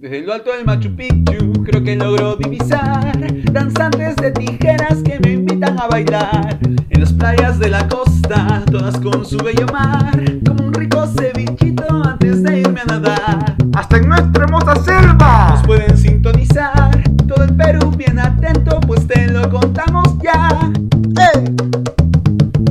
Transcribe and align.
Desde 0.00 0.20
lo 0.22 0.32
alto 0.32 0.52
del 0.52 0.64
Machu 0.64 0.94
Picchu 0.94 1.64
creo 1.64 1.82
que 1.82 1.96
logro 1.96 2.36
divisar 2.36 3.12
danzantes 3.50 4.14
de 4.14 4.30
tijeras 4.30 5.02
que 5.02 5.18
me 5.18 5.32
invitan 5.32 5.76
a 5.76 5.88
bailar 5.88 6.56
en 6.62 7.00
las 7.00 7.12
playas 7.12 7.58
de 7.58 7.68
la 7.68 7.88
costa, 7.88 8.62
todas 8.70 8.96
con 9.00 9.26
su 9.26 9.38
bello 9.38 9.66
mar, 9.72 10.12
como 10.46 10.66
un 10.66 10.72
rico 10.72 11.04
cevichito 11.04 11.84
antes 12.04 12.44
de 12.44 12.60
irme 12.60 12.80
a 12.82 12.84
nadar. 12.84 13.56
Hasta 13.74 13.96
en 13.96 14.08
nuestra 14.08 14.44
hermosa 14.44 14.76
selva 14.76 15.50
Nos 15.50 15.66
pueden 15.66 15.96
sintonizar, 15.96 17.02
todo 17.26 17.42
el 17.42 17.56
Perú 17.56 17.90
bien 17.90 18.20
atento, 18.20 18.78
pues 18.86 19.04
te 19.04 19.26
lo 19.26 19.50
contamos 19.50 20.16
ya. 20.22 20.70
¡Eh! 21.20 21.44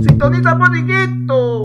¡Sintoniza, 0.01 0.55
Moniquito! 0.55 1.61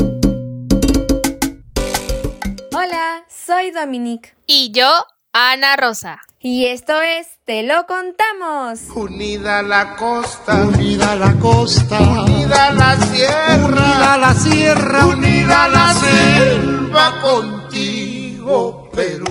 Hola, 2.72 3.22
soy 3.28 3.70
Dominique. 3.70 4.30
Y 4.48 4.72
yo, 4.72 4.88
Ana 5.34 5.76
Rosa. 5.76 6.20
Y 6.40 6.66
esto 6.66 7.00
es 7.00 7.38
Te 7.46 7.62
lo 7.62 7.86
contamos. 7.86 8.80
Unida 8.94 9.62
la 9.62 9.96
costa, 9.96 10.62
Unida 10.62 11.16
la 11.16 11.32
costa, 11.38 11.98
unida 11.98 12.72
la 12.74 12.96
sierra, 12.96 13.66
unida 13.66 14.18
la 14.18 14.34
sierra, 14.34 15.06
unida 15.06 15.68
la 15.68 15.94
selva 15.94 17.20
contigo, 17.22 18.90
Perú. 18.90 19.24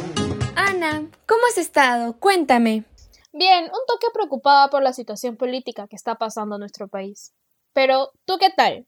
Ana, 0.55 1.07
¿cómo 1.27 1.41
has 1.47 1.59
estado? 1.59 2.17
Cuéntame. 2.17 2.83
Bien, 3.31 3.65
un 3.65 3.85
toque 3.87 4.07
preocupada 4.11 4.71
por 4.71 4.81
la 4.81 4.93
situación 4.93 5.37
política 5.37 5.87
que 5.87 5.95
está 5.95 6.15
pasando 6.15 6.55
en 6.55 6.61
nuestro 6.61 6.87
país. 6.87 7.31
Pero, 7.73 8.11
¿tú 8.25 8.39
qué 8.39 8.49
tal? 8.49 8.87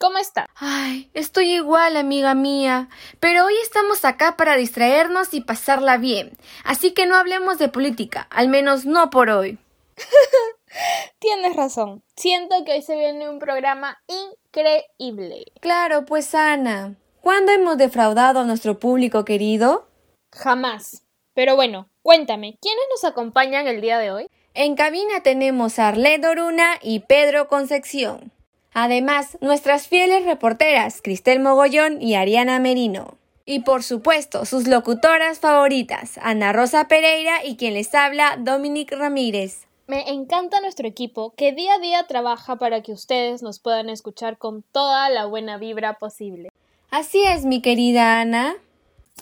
¿Cómo 0.00 0.18
estás? 0.18 0.48
Ay, 0.56 1.10
estoy 1.14 1.52
igual, 1.52 1.96
amiga 1.96 2.34
mía. 2.34 2.88
Pero 3.20 3.46
hoy 3.46 3.54
estamos 3.62 4.04
acá 4.04 4.36
para 4.36 4.56
distraernos 4.56 5.32
y 5.34 5.40
pasarla 5.40 5.98
bien. 5.98 6.36
Así 6.64 6.92
que 6.92 7.06
no 7.06 7.16
hablemos 7.16 7.58
de 7.58 7.68
política, 7.68 8.26
al 8.30 8.48
menos 8.48 8.84
no 8.86 9.10
por 9.10 9.30
hoy. 9.30 9.58
Tienes 11.20 11.54
razón. 11.54 12.02
Siento 12.16 12.56
que 12.64 12.72
hoy 12.72 12.82
se 12.82 12.96
viene 12.96 13.28
un 13.28 13.38
programa 13.38 13.98
increíble. 14.08 15.44
Claro, 15.60 16.04
pues 16.04 16.34
Ana. 16.34 16.96
¿Cuándo 17.20 17.52
hemos 17.52 17.78
defraudado 17.78 18.40
a 18.40 18.44
nuestro 18.44 18.78
público 18.78 19.24
querido? 19.24 19.88
Jamás. 20.32 21.04
Pero 21.34 21.56
bueno, 21.56 21.88
cuéntame, 22.02 22.58
¿quiénes 22.60 22.84
nos 22.90 23.04
acompañan 23.04 23.66
el 23.66 23.80
día 23.80 23.98
de 23.98 24.10
hoy? 24.10 24.26
En 24.52 24.76
cabina 24.76 25.22
tenemos 25.22 25.78
a 25.78 25.88
Arlet 25.88 26.24
Oruna 26.24 26.78
y 26.82 27.00
Pedro 27.00 27.48
Concepción. 27.48 28.33
Además, 28.74 29.38
nuestras 29.40 29.86
fieles 29.86 30.24
reporteras 30.24 31.00
Cristel 31.00 31.38
Mogollón 31.38 32.02
y 32.02 32.16
Ariana 32.16 32.58
Merino. 32.58 33.16
Y 33.46 33.60
por 33.60 33.82
supuesto, 33.84 34.44
sus 34.46 34.66
locutoras 34.66 35.38
favoritas, 35.38 36.18
Ana 36.20 36.52
Rosa 36.52 36.88
Pereira 36.88 37.44
y 37.44 37.56
quien 37.56 37.74
les 37.74 37.94
habla, 37.94 38.36
Dominic 38.38 38.90
Ramírez. 38.92 39.68
Me 39.86 40.10
encanta 40.10 40.60
nuestro 40.60 40.88
equipo 40.88 41.34
que 41.36 41.52
día 41.52 41.74
a 41.74 41.78
día 41.78 42.06
trabaja 42.08 42.56
para 42.56 42.82
que 42.82 42.92
ustedes 42.92 43.42
nos 43.42 43.60
puedan 43.60 43.90
escuchar 43.90 44.38
con 44.38 44.62
toda 44.62 45.08
la 45.08 45.26
buena 45.26 45.56
vibra 45.58 45.98
posible. 45.98 46.48
Así 46.90 47.22
es, 47.22 47.44
mi 47.44 47.60
querida 47.60 48.20
Ana. 48.20 48.56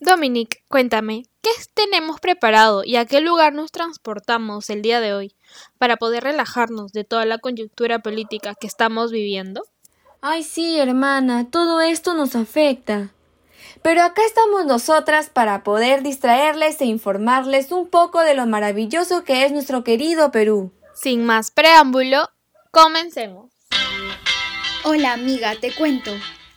Dominic, 0.05 0.64
cuéntame, 0.67 1.27
¿qué 1.42 1.50
tenemos 1.75 2.19
preparado 2.19 2.83
y 2.83 2.97
a 2.97 3.06
qué 3.06 3.20
lugar 3.20 3.53
nos 3.53 3.70
transportamos 3.70 4.69
el 4.69 4.83
día 4.83 4.98
de 4.98 5.14
hoy 5.14 5.36
para 5.78 5.97
poder 5.97 6.25
relajarnos 6.25 6.92
de 6.92 7.05
toda 7.05 7.25
la 7.25 7.39
coyuntura 7.39 8.00
política 8.00 8.56
que 8.61 8.67
estamos 8.67 9.12
viviendo? 9.12 9.62
Ay, 10.20 10.42
sí, 10.42 10.77
hermana, 10.77 11.48
todo 11.53 11.81
esto 11.81 12.14
nos 12.14 12.34
afecta. 12.34 13.11
Pero 13.83 14.03
acá 14.03 14.22
estamos 14.27 14.67
nosotras 14.67 15.31
para 15.31 15.62
poder 15.62 16.03
distraerles 16.03 16.81
e 16.81 16.87
informarles 16.87 17.70
un 17.70 17.89
poco 17.89 18.22
de 18.22 18.34
lo 18.34 18.44
maravilloso 18.47 19.22
que 19.22 19.44
es 19.44 19.53
nuestro 19.53 19.84
querido 19.84 20.33
Perú. 20.33 20.72
Sin 20.97 21.25
más 21.25 21.53
preámbulo, 21.53 22.28
comencemos. 22.72 23.53
Hola 24.82 25.12
amiga, 25.12 25.55
te 25.60 25.72
cuento. 25.72 26.10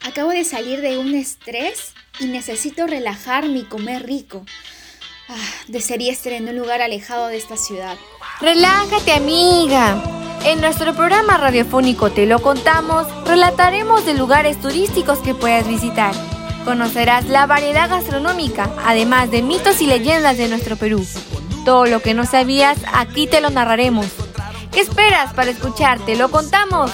Acabo 0.05 0.29
de 0.29 0.43
salir 0.43 0.81
de 0.81 0.99
un 0.99 1.15
estrés 1.15 1.93
y 2.19 2.25
necesito 2.25 2.85
relajarme 2.85 3.57
y 3.59 3.63
comer 3.63 4.05
rico. 4.05 4.45
Ah, 5.27 5.35
desearía 5.67 6.11
estar 6.11 6.31
en 6.33 6.47
un 6.47 6.55
lugar 6.55 6.83
alejado 6.83 7.27
de 7.27 7.37
esta 7.37 7.57
ciudad. 7.57 7.97
Relájate, 8.39 9.13
amiga. 9.13 9.97
En 10.43 10.61
nuestro 10.61 10.93
programa 10.93 11.37
radiofónico 11.37 12.11
Te 12.11 12.27
lo 12.27 12.39
contamos, 12.39 13.07
relataremos 13.25 14.05
de 14.05 14.13
lugares 14.13 14.61
turísticos 14.61 15.17
que 15.19 15.33
puedas 15.33 15.67
visitar. 15.67 16.13
Conocerás 16.65 17.25
la 17.25 17.47
variedad 17.47 17.89
gastronómica, 17.89 18.69
además 18.85 19.31
de 19.31 19.41
mitos 19.41 19.81
y 19.81 19.87
leyendas 19.87 20.37
de 20.37 20.49
nuestro 20.49 20.75
Perú. 20.75 21.03
Todo 21.65 21.87
lo 21.87 21.99
que 22.01 22.13
no 22.13 22.25
sabías, 22.25 22.77
aquí 22.93 23.25
te 23.25 23.41
lo 23.41 23.49
narraremos. 23.49 24.05
¿Qué 24.71 24.81
esperas 24.81 25.33
para 25.33 25.49
escuchar? 25.49 25.99
Te 26.05 26.15
lo 26.15 26.29
contamos. 26.29 26.91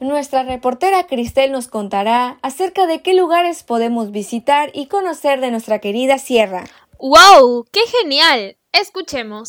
Nuestra 0.00 0.42
reportera 0.42 1.06
Cristel 1.06 1.52
nos 1.52 1.68
contará 1.68 2.38
acerca 2.42 2.86
de 2.86 3.00
qué 3.00 3.14
lugares 3.14 3.62
podemos 3.62 4.10
visitar 4.10 4.70
y 4.74 4.88
conocer 4.88 5.40
de 5.40 5.50
nuestra 5.50 5.78
querida 5.78 6.18
sierra. 6.18 6.64
¡Wow! 6.98 7.64
¡Qué 7.72 7.80
genial! 8.02 8.58
Escuchemos. 8.72 9.48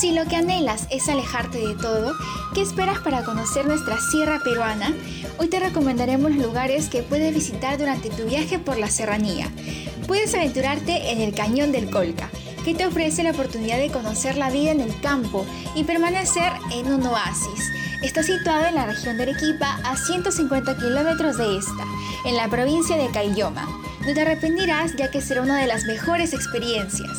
Si 0.00 0.12
lo 0.12 0.24
que 0.24 0.34
anhelas 0.34 0.88
es 0.90 1.08
alejarte 1.08 1.58
de 1.58 1.74
todo, 1.76 2.14
¿qué 2.54 2.62
esperas 2.62 2.98
para 2.98 3.24
conocer 3.24 3.66
nuestra 3.66 3.98
sierra 4.00 4.40
peruana? 4.42 4.92
Hoy 5.38 5.46
te 5.46 5.60
recomendaremos 5.60 6.32
los 6.32 6.44
lugares 6.44 6.88
que 6.88 7.04
puedes 7.04 7.32
visitar 7.32 7.78
durante 7.78 8.10
tu 8.10 8.24
viaje 8.24 8.58
por 8.58 8.78
la 8.78 8.88
serranía. 8.88 9.48
Puedes 10.08 10.34
aventurarte 10.34 11.12
en 11.12 11.20
el 11.20 11.34
Cañón 11.34 11.70
del 11.70 11.88
Colca, 11.90 12.30
te 12.74 12.86
ofrece 12.86 13.22
la 13.22 13.30
oportunidad 13.30 13.78
de 13.78 13.90
conocer 13.90 14.36
la 14.36 14.50
vida 14.50 14.72
en 14.72 14.80
el 14.80 14.98
campo 15.00 15.46
y 15.74 15.84
permanecer 15.84 16.52
en 16.72 16.92
un 16.92 17.06
oasis. 17.06 17.70
Está 18.02 18.22
situado 18.22 18.66
en 18.66 18.74
la 18.74 18.86
región 18.86 19.16
de 19.16 19.24
Arequipa, 19.24 19.80
a 19.84 19.96
150 19.96 20.76
kilómetros 20.76 21.36
de 21.36 21.56
esta, 21.56 21.84
en 22.24 22.36
la 22.36 22.48
provincia 22.48 22.96
de 22.96 23.10
Caylloma. 23.10 23.66
No 24.06 24.14
te 24.14 24.20
arrepentirás 24.20 24.94
ya 24.96 25.10
que 25.10 25.20
será 25.20 25.42
una 25.42 25.58
de 25.58 25.66
las 25.66 25.84
mejores 25.84 26.32
experiencias. 26.32 27.18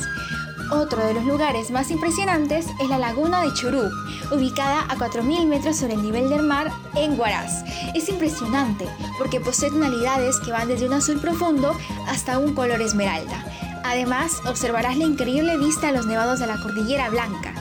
Otro 0.72 1.04
de 1.06 1.16
los 1.16 1.26
lugares 1.26 1.72
más 1.72 1.90
impresionantes 1.90 2.68
es 2.80 2.90
la 2.90 3.00
laguna 3.00 3.42
de 3.42 3.54
Churú, 3.54 3.90
ubicada 4.32 4.82
a 4.88 4.96
4.000 4.98 5.48
metros 5.48 5.78
sobre 5.78 5.96
el 5.96 6.04
nivel 6.04 6.30
del 6.30 6.44
mar 6.44 6.72
en 6.96 7.20
Huaraz. 7.20 7.64
Es 7.96 8.08
impresionante 8.08 8.88
porque 9.18 9.40
posee 9.40 9.72
tonalidades 9.72 10.40
que 10.40 10.52
van 10.52 10.68
desde 10.68 10.86
un 10.86 10.94
azul 10.94 11.20
profundo 11.20 11.76
hasta 12.08 12.38
un 12.38 12.54
color 12.54 12.82
esmeralda. 12.82 13.44
Además, 13.84 14.42
observarás 14.46 14.98
la 14.98 15.06
increíble 15.06 15.58
vista 15.58 15.90
a 15.90 15.92
los 15.92 16.06
nevados 16.06 16.40
de 16.40 16.48
la 16.48 16.60
Cordillera 16.62 17.10
Blanca. 17.10 17.54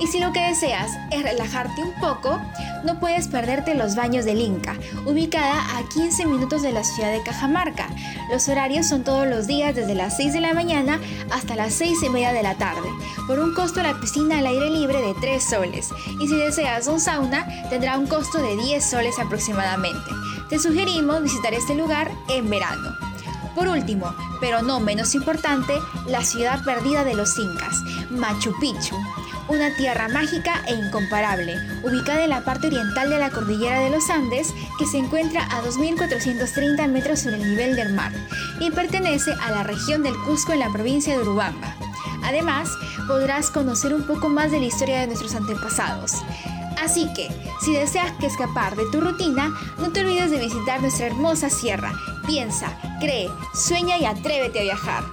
Y 0.00 0.06
si 0.06 0.20
lo 0.20 0.32
que 0.32 0.40
deseas 0.40 0.92
es 1.10 1.22
relajarte 1.22 1.82
un 1.82 1.92
poco, 2.00 2.40
no 2.84 3.00
puedes 3.00 3.26
perderte 3.26 3.74
los 3.74 3.96
baños 3.96 4.24
del 4.24 4.40
Inca, 4.40 4.76
ubicada 5.06 5.76
a 5.76 5.88
15 5.88 6.26
minutos 6.26 6.62
de 6.62 6.72
la 6.72 6.84
ciudad 6.84 7.10
de 7.10 7.22
Cajamarca. 7.22 7.88
Los 8.30 8.48
horarios 8.48 8.86
son 8.86 9.02
todos 9.02 9.26
los 9.26 9.48
días 9.48 9.74
desde 9.74 9.96
las 9.96 10.16
6 10.16 10.34
de 10.34 10.40
la 10.40 10.54
mañana 10.54 11.00
hasta 11.32 11.56
las 11.56 11.74
6 11.74 12.00
y 12.04 12.08
media 12.10 12.32
de 12.32 12.44
la 12.44 12.54
tarde, 12.54 12.88
por 13.26 13.40
un 13.40 13.54
costo 13.54 13.82
la 13.82 13.98
piscina 13.98 14.38
al 14.38 14.46
aire 14.46 14.70
libre 14.70 15.02
de 15.02 15.14
3 15.20 15.42
soles. 15.42 15.88
Y 16.20 16.28
si 16.28 16.36
deseas 16.36 16.86
un 16.86 17.00
sauna, 17.00 17.48
tendrá 17.68 17.98
un 17.98 18.06
costo 18.06 18.38
de 18.38 18.56
10 18.56 18.84
soles 18.84 19.18
aproximadamente. 19.18 20.10
Te 20.48 20.60
sugerimos 20.60 21.22
visitar 21.22 21.52
este 21.54 21.74
lugar 21.74 22.10
en 22.28 22.48
verano. 22.48 23.07
Por 23.58 23.66
último, 23.66 24.14
pero 24.40 24.62
no 24.62 24.78
menos 24.78 25.16
importante, 25.16 25.74
la 26.06 26.22
ciudad 26.22 26.62
perdida 26.62 27.02
de 27.02 27.14
los 27.14 27.36
incas, 27.40 27.82
Machu 28.08 28.54
Picchu. 28.60 28.96
Una 29.48 29.74
tierra 29.74 30.06
mágica 30.08 30.62
e 30.68 30.74
incomparable, 30.76 31.56
ubicada 31.82 32.22
en 32.22 32.30
la 32.30 32.44
parte 32.44 32.68
oriental 32.68 33.10
de 33.10 33.18
la 33.18 33.30
cordillera 33.30 33.80
de 33.80 33.90
los 33.90 34.10
Andes, 34.10 34.54
que 34.78 34.86
se 34.86 34.98
encuentra 34.98 35.42
a 35.46 35.60
2.430 35.64 36.88
metros 36.88 37.18
sobre 37.18 37.42
el 37.42 37.50
nivel 37.50 37.74
del 37.74 37.94
mar, 37.94 38.12
y 38.60 38.70
pertenece 38.70 39.32
a 39.32 39.50
la 39.50 39.64
región 39.64 40.04
del 40.04 40.14
Cusco 40.18 40.52
en 40.52 40.60
la 40.60 40.70
provincia 40.70 41.14
de 41.14 41.22
Urubamba. 41.22 41.74
Además, 42.22 42.70
podrás 43.08 43.50
conocer 43.50 43.92
un 43.92 44.04
poco 44.04 44.28
más 44.28 44.52
de 44.52 44.60
la 44.60 44.66
historia 44.66 45.00
de 45.00 45.08
nuestros 45.08 45.34
antepasados. 45.34 46.12
Así 46.80 47.12
que, 47.12 47.28
si 47.60 47.72
deseas 47.72 48.12
que 48.20 48.26
escapar 48.26 48.76
de 48.76 48.88
tu 48.92 49.00
rutina, 49.00 49.52
no 49.78 49.90
te 49.90 50.02
olvides 50.02 50.30
de 50.30 50.38
visitar 50.38 50.80
nuestra 50.80 51.06
hermosa 51.06 51.50
sierra. 51.50 51.92
Piensa, 52.24 52.76
cree, 53.00 53.28
sueña 53.54 53.98
y 53.98 54.04
atrévete 54.04 54.60
a 54.60 54.62
viajar. 54.62 55.04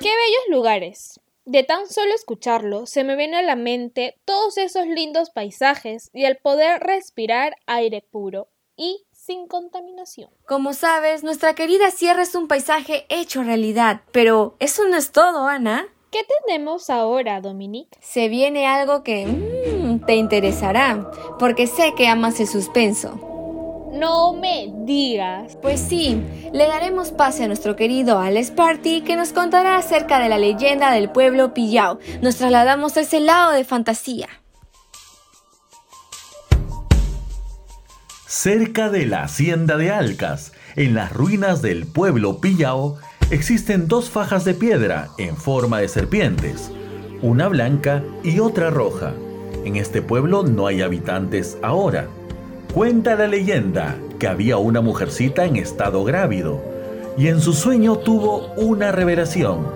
¡Qué 0.00 0.08
bellos 0.08 0.48
lugares! 0.50 1.20
De 1.44 1.64
tan 1.64 1.88
solo 1.88 2.14
escucharlo, 2.14 2.86
se 2.86 3.04
me 3.04 3.16
viene 3.16 3.38
a 3.38 3.42
la 3.42 3.56
mente 3.56 4.18
todos 4.24 4.58
esos 4.58 4.86
lindos 4.86 5.30
paisajes 5.30 6.10
y 6.12 6.24
el 6.24 6.36
poder 6.36 6.80
respirar 6.80 7.56
aire 7.66 8.02
puro 8.02 8.48
y 8.76 9.06
sin 9.12 9.46
contaminación. 9.48 10.30
Como 10.46 10.74
sabes, 10.74 11.24
nuestra 11.24 11.54
querida 11.54 11.90
sierra 11.90 12.22
es 12.22 12.34
un 12.34 12.48
paisaje 12.48 13.06
hecho 13.08 13.42
realidad, 13.42 14.02
pero 14.12 14.56
eso 14.58 14.86
no 14.88 14.96
es 14.96 15.10
todo, 15.10 15.46
Ana. 15.46 15.88
¿Qué 16.10 16.20
tenemos 16.46 16.90
ahora, 16.90 17.40
Dominique? 17.40 17.98
Se 18.00 18.28
viene 18.28 18.66
algo 18.66 19.02
que 19.02 19.26
mm, 19.26 20.06
te 20.06 20.16
interesará, 20.16 21.10
porque 21.38 21.66
sé 21.66 21.94
que 21.96 22.08
amas 22.08 22.40
el 22.40 22.46
suspenso. 22.46 23.37
No 23.92 24.34
me 24.34 24.72
digas. 24.84 25.56
Pues 25.62 25.80
sí, 25.80 26.22
le 26.52 26.66
daremos 26.66 27.10
pase 27.10 27.44
a 27.44 27.46
nuestro 27.46 27.74
querido 27.74 28.18
Alex 28.18 28.50
Party 28.50 29.00
que 29.00 29.16
nos 29.16 29.32
contará 29.32 29.76
acerca 29.76 30.18
de 30.20 30.28
la 30.28 30.38
leyenda 30.38 30.92
del 30.92 31.10
pueblo 31.10 31.54
Pillao. 31.54 31.98
Nos 32.20 32.36
trasladamos 32.36 32.96
a 32.96 33.00
ese 33.00 33.20
lado 33.20 33.52
de 33.52 33.64
fantasía. 33.64 34.28
Cerca 38.26 38.90
de 38.90 39.06
la 39.06 39.22
hacienda 39.22 39.76
de 39.76 39.90
Alcas, 39.90 40.52
en 40.76 40.94
las 40.94 41.12
ruinas 41.12 41.62
del 41.62 41.86
pueblo 41.86 42.40
Pillao, 42.40 42.98
existen 43.30 43.88
dos 43.88 44.10
fajas 44.10 44.44
de 44.44 44.54
piedra 44.54 45.08
en 45.18 45.36
forma 45.36 45.80
de 45.80 45.88
serpientes, 45.88 46.70
una 47.22 47.48
blanca 47.48 48.04
y 48.22 48.38
otra 48.38 48.70
roja. 48.70 49.14
En 49.64 49.76
este 49.76 50.02
pueblo 50.02 50.44
no 50.44 50.66
hay 50.66 50.82
habitantes 50.82 51.58
ahora. 51.62 52.08
Cuenta 52.78 53.16
la 53.16 53.26
leyenda 53.26 53.96
que 54.20 54.28
había 54.28 54.56
una 54.56 54.80
mujercita 54.80 55.44
en 55.44 55.56
estado 55.56 56.04
grávido 56.04 56.62
y 57.18 57.26
en 57.26 57.40
su 57.40 57.52
sueño 57.52 57.96
tuvo 57.96 58.52
una 58.54 58.92
revelación. 58.92 59.66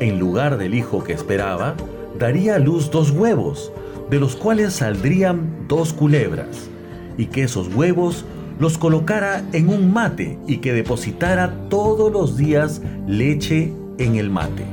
En 0.00 0.18
lugar 0.18 0.56
del 0.56 0.72
hijo 0.74 1.04
que 1.04 1.12
esperaba, 1.12 1.74
daría 2.18 2.54
a 2.54 2.58
luz 2.58 2.90
dos 2.90 3.10
huevos, 3.10 3.70
de 4.08 4.20
los 4.20 4.36
cuales 4.36 4.72
saldrían 4.72 5.66
dos 5.68 5.92
culebras, 5.92 6.70
y 7.18 7.26
que 7.26 7.42
esos 7.42 7.68
huevos 7.74 8.24
los 8.58 8.78
colocara 8.78 9.44
en 9.52 9.68
un 9.68 9.92
mate 9.92 10.38
y 10.46 10.60
que 10.60 10.72
depositara 10.72 11.68
todos 11.68 12.10
los 12.10 12.38
días 12.38 12.80
leche 13.06 13.70
en 13.98 14.16
el 14.16 14.30
mate. 14.30 14.64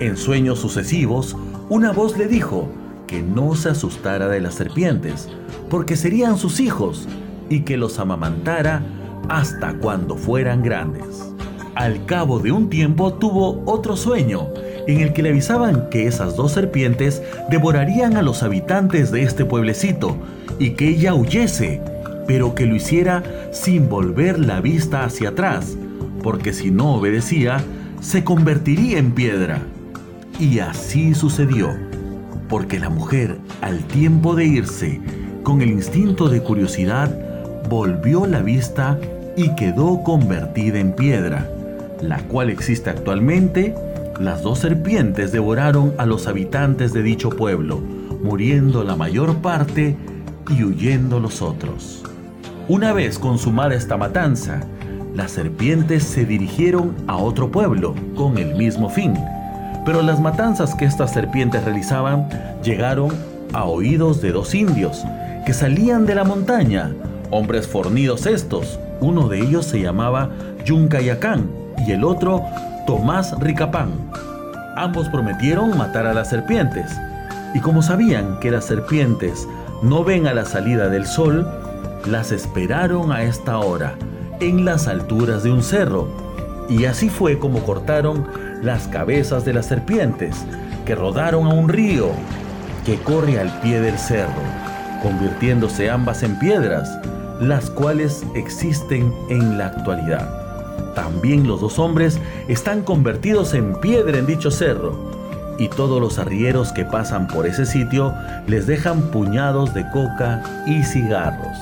En 0.00 0.18
sueños 0.18 0.58
sucesivos, 0.58 1.34
una 1.70 1.92
voz 1.92 2.18
le 2.18 2.26
dijo 2.26 2.68
que 3.06 3.22
no 3.22 3.54
se 3.54 3.70
asustara 3.70 4.28
de 4.28 4.40
las 4.40 4.52
serpientes, 4.52 5.30
porque 5.68 5.96
serían 5.96 6.38
sus 6.38 6.60
hijos, 6.60 7.08
y 7.48 7.60
que 7.60 7.76
los 7.76 7.98
amamantara 7.98 8.82
hasta 9.28 9.74
cuando 9.78 10.16
fueran 10.16 10.62
grandes. 10.62 11.32
Al 11.74 12.06
cabo 12.06 12.38
de 12.38 12.52
un 12.52 12.70
tiempo 12.70 13.14
tuvo 13.14 13.62
otro 13.66 13.96
sueño, 13.96 14.48
en 14.86 15.00
el 15.00 15.12
que 15.12 15.22
le 15.22 15.30
avisaban 15.30 15.90
que 15.90 16.06
esas 16.06 16.36
dos 16.36 16.52
serpientes 16.52 17.22
devorarían 17.50 18.16
a 18.16 18.22
los 18.22 18.42
habitantes 18.42 19.10
de 19.10 19.22
este 19.22 19.44
pueblecito 19.44 20.16
y 20.58 20.70
que 20.70 20.88
ella 20.88 21.14
huyese, 21.14 21.82
pero 22.26 22.54
que 22.54 22.66
lo 22.66 22.76
hiciera 22.76 23.22
sin 23.52 23.88
volver 23.88 24.38
la 24.38 24.60
vista 24.60 25.04
hacia 25.04 25.30
atrás, 25.30 25.76
porque 26.22 26.52
si 26.52 26.70
no 26.70 26.94
obedecía, 26.94 27.62
se 28.00 28.24
convertiría 28.24 28.98
en 28.98 29.12
piedra. 29.12 29.60
Y 30.38 30.60
así 30.60 31.14
sucedió, 31.14 31.70
porque 32.48 32.78
la 32.78 32.88
mujer, 32.88 33.38
al 33.60 33.84
tiempo 33.84 34.34
de 34.34 34.46
irse, 34.46 35.00
con 35.46 35.62
el 35.62 35.70
instinto 35.70 36.28
de 36.28 36.42
curiosidad, 36.42 37.08
volvió 37.68 38.26
la 38.26 38.40
vista 38.40 38.98
y 39.36 39.54
quedó 39.54 40.02
convertida 40.02 40.80
en 40.80 40.92
piedra, 40.92 41.48
la 42.00 42.18
cual 42.22 42.50
existe 42.50 42.90
actualmente. 42.90 43.72
Las 44.18 44.42
dos 44.42 44.58
serpientes 44.58 45.30
devoraron 45.30 45.94
a 45.98 46.04
los 46.04 46.26
habitantes 46.26 46.92
de 46.92 47.04
dicho 47.04 47.30
pueblo, 47.30 47.78
muriendo 48.24 48.82
la 48.82 48.96
mayor 48.96 49.36
parte 49.36 49.96
y 50.50 50.64
huyendo 50.64 51.20
los 51.20 51.40
otros. 51.42 52.02
Una 52.66 52.92
vez 52.92 53.16
consumada 53.16 53.76
esta 53.76 53.96
matanza, 53.96 54.62
las 55.14 55.30
serpientes 55.30 56.02
se 56.02 56.24
dirigieron 56.24 56.92
a 57.06 57.18
otro 57.18 57.52
pueblo 57.52 57.94
con 58.16 58.36
el 58.38 58.56
mismo 58.56 58.90
fin, 58.90 59.14
pero 59.84 60.02
las 60.02 60.18
matanzas 60.18 60.74
que 60.74 60.86
estas 60.86 61.12
serpientes 61.12 61.62
realizaban 61.62 62.28
llegaron 62.64 63.12
a 63.52 63.64
oídos 63.64 64.20
de 64.20 64.32
dos 64.32 64.52
indios 64.52 65.04
que 65.46 65.54
salían 65.54 66.06
de 66.06 66.16
la 66.16 66.24
montaña, 66.24 66.92
hombres 67.30 67.68
fornidos 67.68 68.26
estos. 68.26 68.80
Uno 68.98 69.28
de 69.28 69.38
ellos 69.38 69.64
se 69.64 69.80
llamaba 69.80 70.30
Yuncayacán 70.64 71.48
y 71.86 71.92
el 71.92 72.02
otro 72.02 72.42
Tomás 72.84 73.32
Ricapán. 73.38 73.92
Ambos 74.76 75.08
prometieron 75.08 75.78
matar 75.78 76.04
a 76.04 76.14
las 76.14 76.30
serpientes, 76.30 76.90
y 77.54 77.60
como 77.60 77.80
sabían 77.80 78.40
que 78.40 78.50
las 78.50 78.64
serpientes 78.64 79.46
no 79.82 80.02
ven 80.02 80.26
a 80.26 80.34
la 80.34 80.44
salida 80.44 80.88
del 80.88 81.06
sol, 81.06 81.48
las 82.06 82.32
esperaron 82.32 83.12
a 83.12 83.22
esta 83.22 83.58
hora, 83.58 83.94
en 84.40 84.64
las 84.64 84.88
alturas 84.88 85.44
de 85.44 85.52
un 85.52 85.62
cerro, 85.62 86.08
y 86.68 86.86
así 86.86 87.08
fue 87.08 87.38
como 87.38 87.60
cortaron 87.60 88.26
las 88.62 88.88
cabezas 88.88 89.44
de 89.44 89.52
las 89.52 89.66
serpientes, 89.66 90.44
que 90.84 90.96
rodaron 90.96 91.46
a 91.46 91.54
un 91.54 91.68
río 91.68 92.08
que 92.84 92.96
corre 92.98 93.38
al 93.38 93.60
pie 93.60 93.80
del 93.80 93.96
cerro, 93.96 94.42
convirtiéndose 95.06 95.88
ambas 95.88 96.24
en 96.24 96.36
piedras, 96.36 96.98
las 97.40 97.70
cuales 97.70 98.24
existen 98.34 99.14
en 99.28 99.56
la 99.56 99.66
actualidad. 99.66 100.28
También 100.96 101.46
los 101.46 101.60
dos 101.60 101.78
hombres 101.78 102.18
están 102.48 102.82
convertidos 102.82 103.54
en 103.54 103.76
piedra 103.76 104.18
en 104.18 104.26
dicho 104.26 104.50
cerro, 104.50 104.98
y 105.60 105.68
todos 105.68 106.00
los 106.00 106.18
arrieros 106.18 106.72
que 106.72 106.84
pasan 106.84 107.28
por 107.28 107.46
ese 107.46 107.66
sitio 107.66 108.12
les 108.48 108.66
dejan 108.66 109.00
puñados 109.12 109.74
de 109.74 109.88
coca 109.90 110.42
y 110.66 110.82
cigarros. 110.82 111.56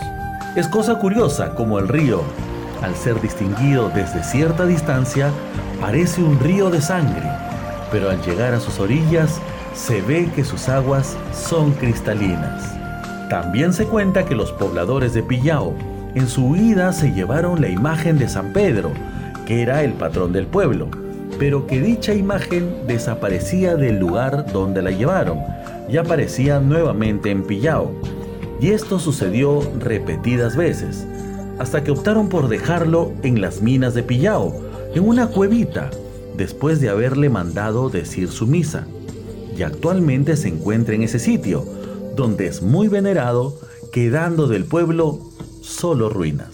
Es 0.57 0.67
cosa 0.67 0.99
curiosa 0.99 1.51
como 1.51 1.79
el 1.79 1.89
río, 1.89 2.23
al 2.81 2.95
ser 2.95 3.21
distinguido 3.21 3.91
desde 3.91 4.25
cierta 4.25 4.65
distancia, 4.65 5.31
parece 5.83 6.23
un 6.23 6.41
río 6.41 6.71
de 6.71 6.81
sangre, 6.81 7.31
pero 7.93 8.09
al 8.09 8.23
llegar 8.23 8.55
a 8.55 8.61
sus 8.61 8.79
orillas 8.81 9.39
se 9.75 10.01
ve 10.01 10.31
que 10.35 10.45
sus 10.45 10.71
aguas 10.71 11.15
son 11.35 11.73
cristalinas. 11.73 12.84
También 13.31 13.73
se 13.73 13.87
cuenta 13.87 14.25
que 14.25 14.35
los 14.35 14.53
pobladores 14.53 15.15
de 15.15 15.23
Pillao 15.23 15.75
en 16.15 16.29
su 16.29 16.47
huida 16.47 16.93
se 16.93 17.13
llevaron 17.13 17.61
la 17.61 17.69
imagen 17.69 18.19
de 18.19 18.29
San 18.29 18.53
Pedro, 18.53 18.93
que 19.47 19.63
era 19.63 19.83
el 19.83 19.95
patrón 19.95 20.33
del 20.33 20.47
pueblo, 20.47 20.89
pero 21.39 21.67
que 21.67 21.81
dicha 21.81 22.15
imagen 22.15 22.87
desaparecía 22.87 23.77
del 23.77 23.99
lugar 23.99 24.53
donde 24.53 24.83
la 24.83 24.91
llevaron 24.91 25.41
y 25.89 25.97
aparecía 25.97 26.61
nuevamente 26.61 27.31
en 27.31 27.43
Pillao. 27.43 27.93
Y 28.61 28.71
esto 28.71 28.99
sucedió 28.99 29.61
repetidas 29.81 30.57
veces, 30.57 31.07
hasta 31.59 31.83
que 31.83 31.91
optaron 31.91 32.29
por 32.29 32.49
dejarlo 32.49 33.13
en 33.23 33.41
las 33.41 33.61
minas 33.61 33.95
de 33.95 34.03
Pillao, 34.03 34.55
en 34.95 35.07
una 35.07 35.27
cuevita, 35.29 35.91
después 36.37 36.81
de 36.81 36.89
haberle 36.89 37.29
mandado 37.29 37.91
decir 37.91 38.29
su 38.29 38.47
misa. 38.47 38.87
Y 39.57 39.63
actualmente 39.63 40.37
se 40.37 40.49
encuentra 40.49 40.95
en 40.95 41.03
ese 41.03 41.19
sitio, 41.19 41.65
donde 42.15 42.47
es 42.47 42.63
muy 42.63 42.89
venerado, 42.89 43.59
quedando 43.93 44.47
del 44.47 44.65
pueblo 44.65 45.21
solo 45.61 46.09
ruinas. 46.09 46.54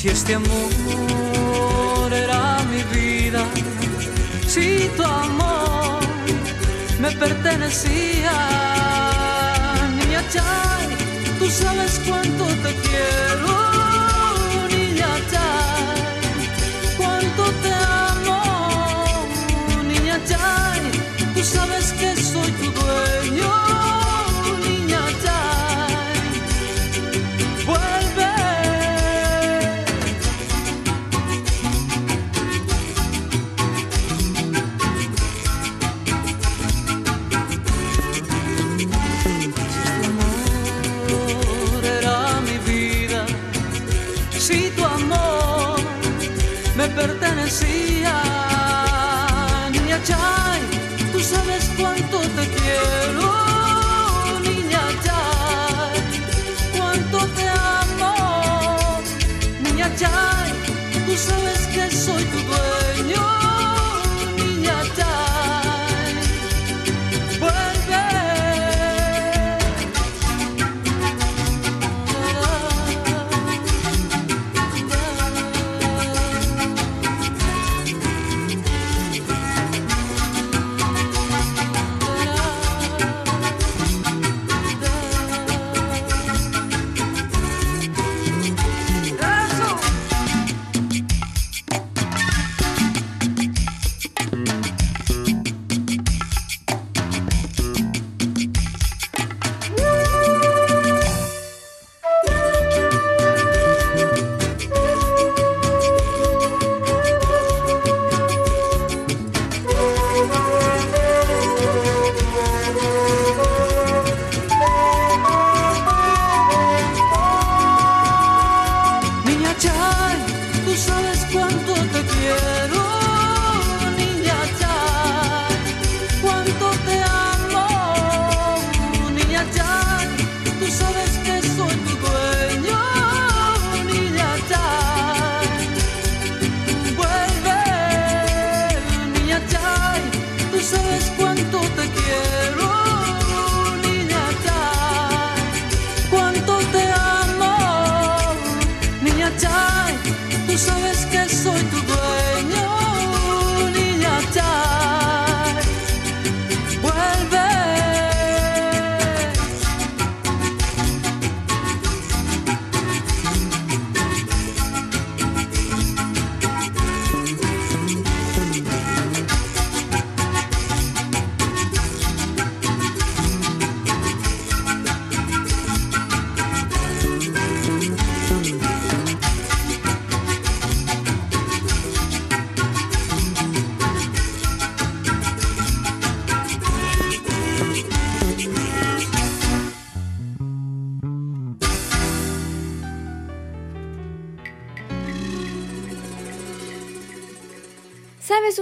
Si 0.00 0.08
este 0.08 0.34
amor 0.34 2.10
era 2.10 2.56
mi 2.70 2.82
vida, 2.84 3.44
si 4.46 4.88
tu 4.96 5.02
amor 5.02 6.00
me 6.98 7.10
pertenecía, 7.10 8.32
niña 9.98 10.24
Chay, 10.32 10.96
tú 11.38 11.50
sabes 11.50 12.00
cuánto 12.06 12.46
te 12.46 12.74
quiero. 12.76 13.89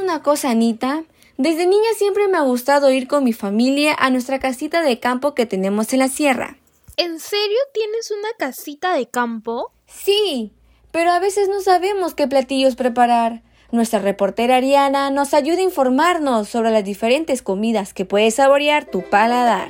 Una 0.08 0.22
cosa, 0.22 0.48
Anita? 0.48 1.04
Desde 1.36 1.66
niña 1.66 1.90
siempre 1.94 2.28
me 2.28 2.38
ha 2.38 2.40
gustado 2.40 2.90
ir 2.90 3.08
con 3.08 3.24
mi 3.24 3.34
familia 3.34 3.94
a 3.98 4.08
nuestra 4.08 4.38
casita 4.38 4.80
de 4.80 4.98
campo 4.98 5.34
que 5.34 5.44
tenemos 5.44 5.92
en 5.92 5.98
la 5.98 6.08
sierra. 6.08 6.56
¿En 6.96 7.20
serio 7.20 7.58
tienes 7.74 8.10
una 8.10 8.30
casita 8.38 8.94
de 8.94 9.06
campo? 9.06 9.70
Sí, 9.86 10.54
pero 10.92 11.10
a 11.10 11.18
veces 11.18 11.50
no 11.50 11.60
sabemos 11.60 12.14
qué 12.14 12.26
platillos 12.26 12.74
preparar. 12.74 13.42
Nuestra 13.70 13.98
reportera 13.98 14.56
Ariana 14.56 15.10
nos 15.10 15.34
ayuda 15.34 15.58
a 15.58 15.64
informarnos 15.64 16.48
sobre 16.48 16.70
las 16.70 16.84
diferentes 16.84 17.42
comidas 17.42 17.92
que 17.92 18.06
puedes 18.06 18.36
saborear 18.36 18.86
tu 18.86 19.02
paladar. 19.02 19.68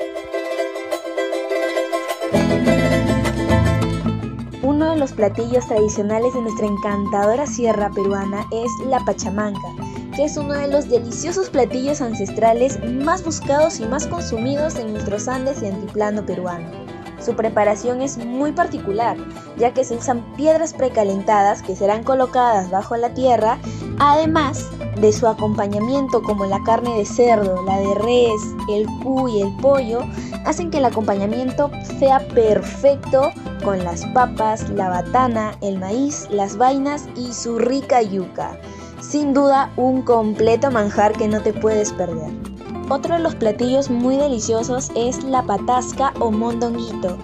Uno 4.63 4.93
de 4.93 4.99
los 4.99 5.11
platillos 5.11 5.67
tradicionales 5.67 6.33
de 6.33 6.43
nuestra 6.43 6.69
encantadora 6.69 7.45
sierra 7.47 7.91
peruana 7.91 8.47
es 8.53 8.71
la 8.87 9.01
pachamanca, 9.01 9.75
que 10.19 10.25
es 10.25 10.37
uno 10.37 10.55
de 10.55 10.67
los 10.67 10.89
deliciosos 10.89 11.49
platillos 11.49 12.01
ancestrales 12.01 12.81
más 12.83 13.23
buscados 13.23 13.79
y 13.79 13.87
más 13.87 14.09
consumidos 14.09 14.75
en 14.75 14.93
nuestros 14.93 15.29
Andes 15.29 15.63
y 15.63 15.67
antiplano 15.67 16.27
peruano. 16.27 16.69
Su 17.25 17.37
preparación 17.37 18.03
es 18.03 18.19
muy 18.19 18.51
particular, 18.51 19.17
ya 19.59 19.73
que 19.73 19.85
se 19.85 19.95
usan 19.95 20.25
piedras 20.35 20.75
precalentadas 20.75 21.63
que 21.63 21.77
serán 21.77 22.03
colocadas 22.03 22.69
bajo 22.69 22.97
la 22.97 23.15
tierra, 23.15 23.61
además 24.01 24.67
de 25.01 25.13
su 25.13 25.29
acompañamiento 25.29 26.21
como 26.21 26.47
la 26.47 26.61
carne 26.65 26.97
de 26.97 27.05
cerdo, 27.05 27.63
la 27.63 27.79
de 27.79 27.95
res, 27.95 28.43
el 28.75 28.89
cu 29.05 29.29
y 29.29 29.43
el 29.43 29.57
pollo, 29.59 30.01
hacen 30.45 30.73
que 30.73 30.79
el 30.79 30.87
acompañamiento 30.87 31.71
sea 32.01 32.27
perfecto 32.27 33.31
con 33.63 33.85
las 33.85 34.05
papas, 34.07 34.69
la 34.71 34.89
batana, 34.89 35.57
el 35.61 35.79
maíz, 35.79 36.27
las 36.29 36.57
vainas 36.57 37.09
y 37.15 37.33
su 37.33 37.61
rica 37.61 38.03
yuca. 38.03 38.59
Sin 39.01 39.33
duda 39.33 39.73
un 39.77 40.03
completo 40.03 40.71
manjar 40.71 41.13
que 41.13 41.29
no 41.29 41.41
te 41.41 41.53
puedes 41.53 41.93
perder. 41.93 42.33
Otro 42.91 43.15
de 43.15 43.21
los 43.21 43.35
platillos 43.35 43.91
muy 43.91 44.17
deliciosos 44.17 44.91
es 44.97 45.23
la 45.23 45.43
patasca 45.43 46.13
o 46.21 46.31
mondonguito. 46.31 47.17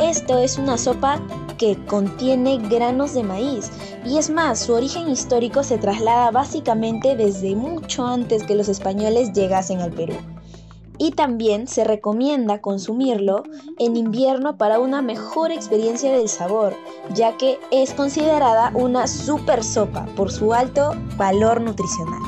Esto 0.00 0.38
es 0.38 0.58
una 0.58 0.76
sopa 0.76 1.20
que 1.56 1.76
contiene 1.86 2.58
granos 2.58 3.14
de 3.14 3.22
maíz 3.22 3.70
y 4.04 4.18
es 4.18 4.30
más, 4.30 4.60
su 4.60 4.74
origen 4.74 5.08
histórico 5.08 5.62
se 5.62 5.78
traslada 5.78 6.30
básicamente 6.30 7.16
desde 7.16 7.56
mucho 7.56 8.06
antes 8.06 8.44
que 8.44 8.54
los 8.54 8.68
españoles 8.68 9.32
llegasen 9.32 9.80
al 9.80 9.92
Perú. 9.92 10.14
Y 10.98 11.12
también 11.12 11.68
se 11.68 11.84
recomienda 11.84 12.60
consumirlo 12.60 13.44
en 13.78 13.96
invierno 13.96 14.56
para 14.56 14.80
una 14.80 15.00
mejor 15.00 15.52
experiencia 15.52 16.12
del 16.12 16.28
sabor, 16.28 16.74
ya 17.14 17.36
que 17.36 17.58
es 17.70 17.94
considerada 17.94 18.72
una 18.74 19.06
super 19.06 19.62
sopa 19.62 20.06
por 20.16 20.32
su 20.32 20.52
alto 20.52 20.94
valor 21.16 21.60
nutricional. 21.60 22.22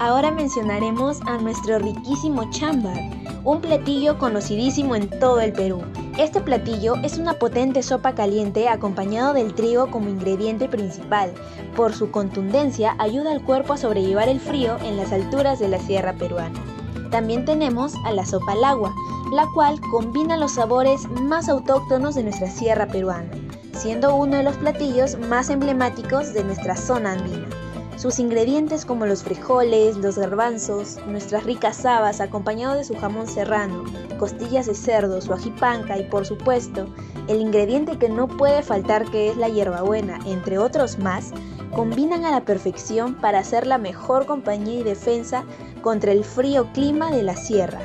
Ahora 0.00 0.30
mencionaremos 0.30 1.20
a 1.26 1.38
nuestro 1.38 1.80
riquísimo 1.80 2.48
chambar, 2.50 2.96
un 3.44 3.60
platillo 3.60 4.16
conocidísimo 4.16 4.94
en 4.94 5.10
todo 5.18 5.40
el 5.40 5.52
Perú. 5.52 5.82
Este 6.18 6.40
platillo 6.40 6.94
es 7.02 7.18
una 7.18 7.34
potente 7.34 7.82
sopa 7.82 8.14
caliente 8.14 8.68
acompañado 8.68 9.34
del 9.34 9.54
trigo 9.54 9.90
como 9.90 10.08
ingrediente 10.08 10.68
principal. 10.68 11.32
Por 11.74 11.94
su 11.94 12.10
contundencia 12.10 12.94
ayuda 12.98 13.32
al 13.32 13.42
cuerpo 13.42 13.72
a 13.72 13.76
sobrellevar 13.76 14.28
el 14.28 14.38
frío 14.38 14.76
en 14.84 14.96
las 14.96 15.12
alturas 15.12 15.58
de 15.58 15.68
la 15.68 15.78
sierra 15.78 16.12
peruana. 16.12 16.60
También 17.10 17.44
tenemos 17.44 17.94
a 18.04 18.12
la 18.12 18.26
sopa 18.26 18.52
al 18.52 18.64
agua, 18.64 18.94
la 19.32 19.46
cual 19.54 19.80
combina 19.80 20.36
los 20.36 20.52
sabores 20.52 21.08
más 21.08 21.48
autóctonos 21.48 22.14
de 22.14 22.22
nuestra 22.22 22.50
sierra 22.50 22.86
peruana, 22.86 23.30
siendo 23.72 24.14
uno 24.14 24.36
de 24.36 24.42
los 24.42 24.56
platillos 24.56 25.18
más 25.18 25.50
emblemáticos 25.50 26.32
de 26.34 26.44
nuestra 26.44 26.76
zona 26.76 27.12
andina. 27.12 27.46
Sus 27.96 28.20
ingredientes 28.20 28.84
como 28.84 29.06
los 29.06 29.24
frijoles, 29.24 29.96
los 29.96 30.18
garbanzos, 30.18 30.98
nuestras 31.08 31.42
ricas 31.42 31.84
habas 31.84 32.20
acompañado 32.20 32.76
de 32.76 32.84
su 32.84 32.94
jamón 32.94 33.26
serrano, 33.26 33.82
costillas 34.20 34.66
de 34.66 34.74
cerdo, 34.76 35.20
su 35.20 35.32
ajipanca 35.32 35.98
y 35.98 36.04
por 36.04 36.24
supuesto, 36.24 36.86
el 37.26 37.40
ingrediente 37.40 37.98
que 37.98 38.08
no 38.08 38.28
puede 38.28 38.62
faltar 38.62 39.04
que 39.10 39.30
es 39.30 39.36
la 39.36 39.48
hierbabuena, 39.48 40.20
entre 40.26 40.58
otros 40.58 40.98
más, 40.98 41.32
combinan 41.74 42.24
a 42.24 42.30
la 42.30 42.44
perfección 42.44 43.14
para 43.14 43.40
hacer 43.40 43.66
la 43.66 43.78
mejor 43.78 44.26
compañía 44.26 44.80
y 44.80 44.84
defensa 44.84 45.44
contra 45.80 46.12
el 46.12 46.24
frío 46.24 46.66
clima 46.72 47.10
de 47.10 47.22
la 47.22 47.36
sierra. 47.36 47.80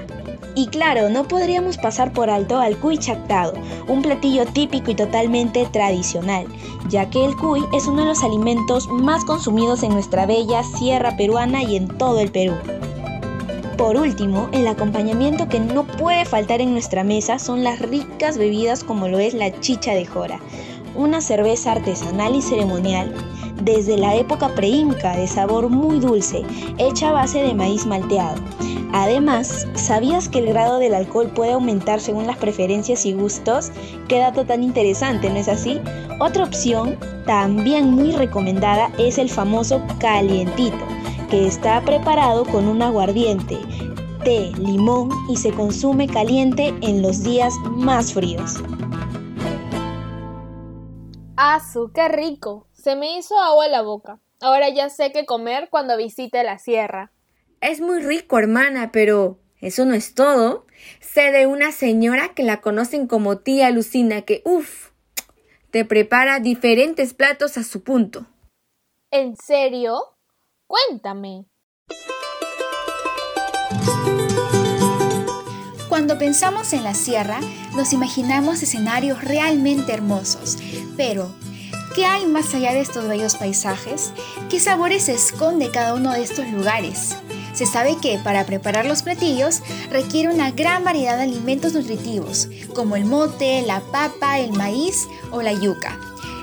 Y 0.56 0.68
claro, 0.68 1.10
no 1.10 1.28
podríamos 1.28 1.78
pasar 1.78 2.14
por 2.14 2.30
alto 2.30 2.60
al 2.60 2.78
cuy 2.78 2.98
chactado, 2.98 3.54
un 3.88 4.04
platillo 4.04 4.46
típico 4.46 4.92
y 4.92 4.96
totalmente 4.96 5.66
tradicional, 5.72 6.46
ya 6.90 7.10
que 7.10 7.26
el 7.26 7.36
cuy 7.36 7.64
es 7.74 7.88
uno 7.88 8.02
de 8.02 8.10
los 8.10 8.24
alimentos 8.24 8.88
más 8.88 9.26
consumidos 9.26 9.82
en 9.82 9.94
nuestra 9.94 10.26
bella 10.28 10.64
sierra 10.64 11.18
peruana 11.18 11.64
y 11.64 11.76
en 11.76 11.88
todo 11.88 12.20
el 12.20 12.32
Perú. 12.32 12.54
Por 13.78 13.98
último, 13.98 14.48
el 14.52 14.68
acompañamiento 14.68 15.50
que 15.50 15.60
no 15.60 15.86
puede 15.86 16.26
faltar 16.26 16.62
en 16.62 16.74
nuestra 16.74 17.04
mesa 17.04 17.40
son 17.40 17.64
las 17.64 17.80
ricas 17.80 18.38
bebidas 18.38 18.84
como 18.84 19.08
lo 19.08 19.18
es 19.18 19.34
la 19.34 19.60
chicha 19.60 19.94
de 19.94 20.06
jora, 20.06 20.40
una 20.96 21.20
cerveza 21.22 21.72
artesanal 21.72 22.36
y 22.36 22.44
ceremonial 22.44 23.14
desde 23.64 23.98
la 23.98 24.16
época 24.16 24.50
preinca 24.56 25.16
de 25.16 25.28
sabor 25.28 25.70
muy 25.70 26.00
dulce, 26.00 26.44
hecha 26.78 27.10
a 27.10 27.14
base 27.14 27.42
de 27.42 27.54
maíz 27.54 27.86
malteado. 27.86 28.42
Además, 28.92 29.68
¿sabías 29.74 30.30
que 30.30 30.40
el 30.40 30.48
grado 30.48 30.78
del 30.78 30.94
alcohol 30.94 31.32
puede 31.34 31.54
aumentar 31.54 32.00
según 32.00 32.28
las 32.28 32.38
preferencias 32.38 33.06
y 33.06 33.14
gustos? 33.14 33.72
Qué 34.08 34.20
dato 34.20 34.46
tan 34.46 34.62
interesante, 34.62 35.30
¿no 35.30 35.38
es 35.38 35.48
así? 35.48 35.82
Otra 36.20 36.44
opción, 36.44 36.98
también 37.26 37.90
muy 37.90 38.12
recomendada, 38.12 38.92
es 39.00 39.18
el 39.18 39.30
famoso 39.30 39.82
calientito, 40.00 40.78
que 41.30 41.48
está 41.48 41.82
preparado 41.82 42.46
con 42.46 42.68
un 42.68 42.84
aguardiente, 42.84 43.58
té, 44.24 44.52
limón 44.60 45.10
y 45.28 45.38
se 45.38 45.52
consume 45.52 46.08
caliente 46.08 46.74
en 46.82 47.02
los 47.02 47.24
días 47.24 47.54
más 47.72 48.14
fríos. 48.14 48.62
¡Azu, 51.36 51.92
qué 51.94 52.10
rico! 52.10 52.68
Se 52.84 52.98
me 52.98 53.18
hizo 53.18 53.40
agua 53.40 53.70
la 53.70 53.82
boca. 53.82 54.20
Ahora 54.42 54.68
ya 54.68 54.90
sé 54.90 55.14
qué 55.14 55.26
comer 55.26 55.70
cuando 55.70 55.96
visite 55.96 56.44
la 56.44 56.60
sierra. 56.60 57.14
Es 57.62 57.80
muy 57.80 58.02
rico, 58.02 58.38
hermana, 58.38 58.92
pero 58.92 59.40
eso 59.62 59.86
no 59.86 59.94
es 59.94 60.16
todo. 60.16 60.66
Sé 61.00 61.32
de 61.32 61.48
una 61.48 61.72
señora 61.72 62.34
que 62.36 62.44
la 62.44 62.60
conocen 62.60 63.08
como 63.08 63.38
tía 63.38 63.72
Lucina 63.72 64.24
que, 64.24 64.42
uff, 64.44 64.90
te 65.72 65.86
prepara 65.86 66.42
diferentes 66.42 67.14
platos 67.14 67.58
a 67.58 67.64
su 67.64 67.84
punto. 67.84 68.26
¿En 69.12 69.38
serio? 69.38 70.18
Cuéntame. 70.68 71.46
Cuando 75.88 76.18
pensamos 76.18 76.74
en 76.74 76.84
la 76.84 76.96
sierra, 76.96 77.40
nos 77.78 77.94
imaginamos 77.94 78.62
escenarios 78.62 79.24
realmente 79.24 79.94
hermosos, 79.94 80.58
pero 80.98 81.32
¿qué 81.94 82.06
hay 82.06 82.26
más 82.26 82.54
allá 82.54 82.74
de 82.74 82.82
estos 82.82 83.08
bellos 83.08 83.36
paisajes? 83.36 84.12
¿Qué 84.50 84.60
sabores 84.60 85.04
se 85.04 85.14
esconde 85.14 85.70
cada 85.70 85.94
uno 85.94 86.12
de 86.12 86.24
estos 86.24 86.48
lugares? 86.50 87.16
Se 87.54 87.68
sabe 87.68 87.98
que 88.02 88.18
para 88.18 88.46
preparar 88.46 88.86
los 88.86 89.04
platillos 89.04 89.62
requiere 89.92 90.34
una 90.34 90.52
gran 90.52 90.84
variedad 90.84 91.18
de 91.18 91.24
alimentos 91.24 91.74
nutritivos, 91.74 92.50
como 92.74 92.96
el 92.96 93.06
mote, 93.06 93.62
la 93.62 93.80
papa, 93.80 94.40
el 94.40 94.54
maíz 94.54 95.08
o 95.32 95.42
la 95.42 95.54
yuca. 95.54 96.00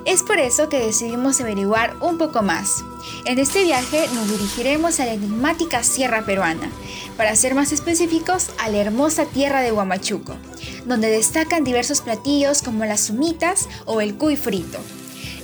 Es 0.07 0.23
por 0.23 0.39
eso 0.39 0.69
que 0.69 0.79
decidimos 0.79 1.41
averiguar 1.41 1.97
un 2.01 2.17
poco 2.17 2.43
más. 2.43 2.85
En 3.27 3.39
este 3.39 3.65
viaje 3.65 4.07
nos 4.15 4.31
dirigiremos 4.31 5.01
a 5.01 5.07
la 5.07 5.15
enigmática 5.15 5.83
sierra 5.83 6.25
peruana, 6.25 6.71
para 7.17 7.35
ser 7.35 7.55
más 7.55 7.73
específicos 7.73 8.51
a 8.59 8.69
la 8.71 8.79
hermosa 8.79 9.27
tierra 9.27 9.61
de 9.63 9.73
Huamachuco, 9.73 10.37
donde 10.87 11.11
destacan 11.11 11.65
diversos 11.65 12.01
platillos 12.01 12.63
como 12.63 12.85
las 12.85 13.11
humitas 13.11 13.69
o 13.85 14.01
el 14.01 14.15
cuy 14.15 14.37
frito. 14.37 14.79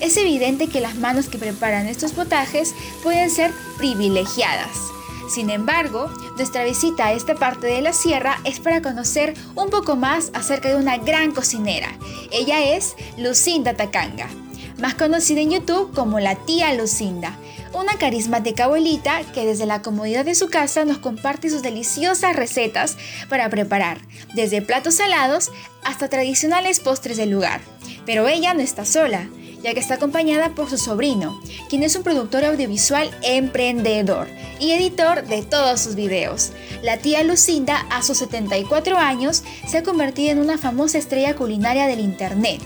Es 0.00 0.16
evidente 0.16 0.68
que 0.68 0.80
las 0.80 0.96
manos 0.96 1.28
que 1.28 1.38
preparan 1.38 1.86
estos 1.86 2.12
potajes 2.12 2.74
pueden 3.02 3.30
ser 3.30 3.52
privilegiadas. 3.78 4.76
Sin 5.28 5.50
embargo, 5.50 6.08
nuestra 6.36 6.64
visita 6.64 7.06
a 7.06 7.12
esta 7.12 7.34
parte 7.34 7.66
de 7.66 7.80
la 7.80 7.92
sierra 7.92 8.38
es 8.44 8.60
para 8.60 8.82
conocer 8.82 9.34
un 9.54 9.70
poco 9.70 9.96
más 9.96 10.30
acerca 10.34 10.68
de 10.68 10.76
una 10.76 10.98
gran 10.98 11.32
cocinera. 11.32 11.88
Ella 12.30 12.76
es 12.76 12.94
Lucinda 13.16 13.74
Tacanga, 13.74 14.28
más 14.78 14.94
conocida 14.94 15.40
en 15.40 15.50
YouTube 15.50 15.92
como 15.94 16.20
la 16.20 16.36
tía 16.36 16.72
Lucinda, 16.74 17.36
una 17.72 17.98
carismática 17.98 18.64
abuelita 18.64 19.22
que 19.34 19.46
desde 19.46 19.66
la 19.66 19.82
comodidad 19.82 20.24
de 20.24 20.34
su 20.34 20.48
casa 20.48 20.84
nos 20.84 20.98
comparte 20.98 21.50
sus 21.50 21.62
deliciosas 21.62 22.36
recetas 22.36 22.96
para 23.28 23.50
preparar, 23.50 23.98
desde 24.34 24.62
platos 24.62 24.94
salados 24.94 25.50
hasta 25.82 26.08
tradicionales 26.08 26.78
postres 26.80 27.16
del 27.16 27.30
lugar. 27.30 27.60
Pero 28.04 28.28
ella 28.28 28.54
no 28.54 28.60
está 28.60 28.84
sola 28.84 29.28
ya 29.66 29.74
que 29.74 29.80
está 29.80 29.94
acompañada 29.94 30.50
por 30.50 30.70
su 30.70 30.78
sobrino, 30.78 31.40
quien 31.68 31.82
es 31.82 31.96
un 31.96 32.04
productor 32.04 32.44
audiovisual 32.44 33.10
emprendedor 33.22 34.28
y 34.60 34.70
editor 34.70 35.26
de 35.26 35.42
todos 35.42 35.80
sus 35.80 35.96
videos. 35.96 36.52
La 36.84 36.98
tía 36.98 37.24
Lucinda, 37.24 37.84
a 37.90 38.04
sus 38.04 38.18
74 38.18 38.96
años, 38.96 39.42
se 39.66 39.78
ha 39.78 39.82
convertido 39.82 40.30
en 40.30 40.38
una 40.38 40.56
famosa 40.56 40.98
estrella 40.98 41.34
culinaria 41.34 41.88
del 41.88 41.98
Internet, 41.98 42.60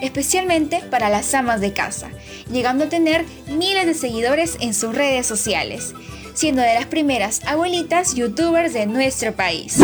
especialmente 0.00 0.80
para 0.90 1.10
las 1.10 1.34
amas 1.34 1.60
de 1.60 1.74
casa, 1.74 2.08
llegando 2.50 2.84
a 2.84 2.88
tener 2.88 3.26
miles 3.48 3.84
de 3.84 3.92
seguidores 3.92 4.56
en 4.58 4.72
sus 4.72 4.94
redes 4.94 5.26
sociales, 5.26 5.92
siendo 6.32 6.62
de 6.62 6.72
las 6.72 6.86
primeras 6.86 7.44
abuelitas 7.44 8.14
youtubers 8.14 8.72
de 8.72 8.86
nuestro 8.86 9.34
país. 9.36 9.76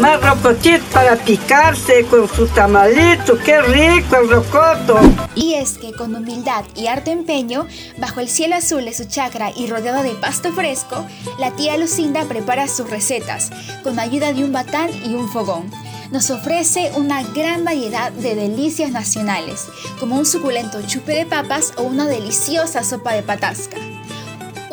Más 0.00 0.20
rocochito 0.20 0.84
para 0.92 1.14
picarse 1.14 2.04
con 2.06 2.28
su 2.28 2.48
tamalito, 2.48 3.38
qué 3.38 3.62
rico 3.62 4.16
el 4.16 4.28
rocoto. 4.28 4.98
Y 5.36 5.54
es 5.54 5.78
que 5.78 5.92
con 5.92 6.16
humildad 6.16 6.64
y 6.74 6.88
harto 6.88 7.12
empeño, 7.12 7.68
bajo 7.98 8.18
el 8.18 8.28
cielo 8.28 8.56
azul 8.56 8.84
de 8.84 8.92
su 8.92 9.04
chacra 9.04 9.52
y 9.56 9.68
rodeado 9.68 10.02
de 10.02 10.10
pasto 10.16 10.52
fresco, 10.52 11.06
la 11.38 11.52
tía 11.52 11.76
Lucinda 11.76 12.24
prepara 12.24 12.66
sus 12.66 12.90
recetas 12.90 13.50
con 13.84 14.00
ayuda 14.00 14.32
de 14.32 14.42
un 14.42 14.52
batán 14.52 14.90
y 15.04 15.14
un 15.14 15.28
fogón. 15.28 15.70
Nos 16.10 16.28
ofrece 16.30 16.90
una 16.96 17.22
gran 17.22 17.64
variedad 17.64 18.10
de 18.10 18.34
delicias 18.34 18.90
nacionales, 18.90 19.66
como 20.00 20.16
un 20.18 20.26
suculento 20.26 20.82
chupe 20.82 21.12
de 21.12 21.26
papas 21.26 21.72
o 21.76 21.82
una 21.82 22.06
deliciosa 22.06 22.82
sopa 22.82 23.12
de 23.12 23.22
patasca. 23.22 23.76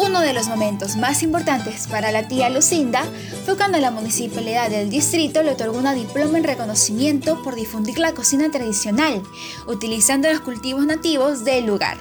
Uno 0.04 0.22
de 0.22 0.34
los 0.34 0.48
momentos 0.48 0.96
más 0.96 1.22
importantes 1.22 1.86
para 1.86 2.12
la 2.12 2.28
tía 2.28 2.50
Lucinda 2.50 3.04
fue 3.46 3.56
cuando 3.56 3.78
la 3.78 3.92
municipalidad 3.92 4.68
del 4.72 4.90
distrito 4.90 5.44
le 5.44 5.52
otorgó 5.52 5.78
una 5.78 5.94
diploma 5.94 6.40
en 6.40 6.44
reconocimiento 6.44 7.44
por 7.44 7.54
difundir 7.54 8.00
la 8.00 8.14
cocina 8.14 8.50
tradicional, 8.50 9.22
utilizando 9.68 10.28
los 10.28 10.42
cultivos 10.42 10.88
nativos 10.88 11.44
del 11.44 11.68
lugar. 11.68 12.00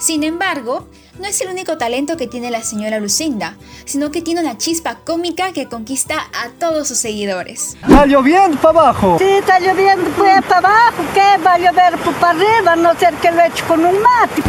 Sin 0.00 0.24
embargo, 0.24 0.88
no 1.20 1.26
es 1.28 1.40
el 1.40 1.50
único 1.50 1.78
talento 1.78 2.16
que 2.16 2.26
tiene 2.26 2.50
la 2.50 2.64
señora 2.64 2.98
Lucinda, 2.98 3.54
sino 3.84 4.10
que 4.10 4.22
tiene 4.22 4.40
una 4.40 4.58
chispa 4.58 4.96
cómica 4.96 5.52
que 5.52 5.68
conquista 5.68 6.16
a 6.32 6.48
todos 6.58 6.88
sus 6.88 6.98
seguidores. 6.98 7.76
¿Está 7.82 8.06
lloviendo 8.06 8.60
para 8.60 8.80
abajo? 8.80 9.18
Sí, 9.20 9.24
está 9.24 9.60
lloviendo 9.60 10.10
pues 10.16 10.42
para 10.46 10.58
abajo. 10.58 11.02
¿Qué 11.14 11.42
va 11.44 11.52
a 11.52 11.58
llover 11.58 11.96
para 12.20 12.30
arriba? 12.30 12.72
A 12.72 12.76
no 12.76 12.98
ser 12.98 13.14
que 13.14 13.30
lo 13.30 13.42
eche 13.42 13.64
con 13.66 13.84
un 13.84 13.94
mate. 14.02 14.42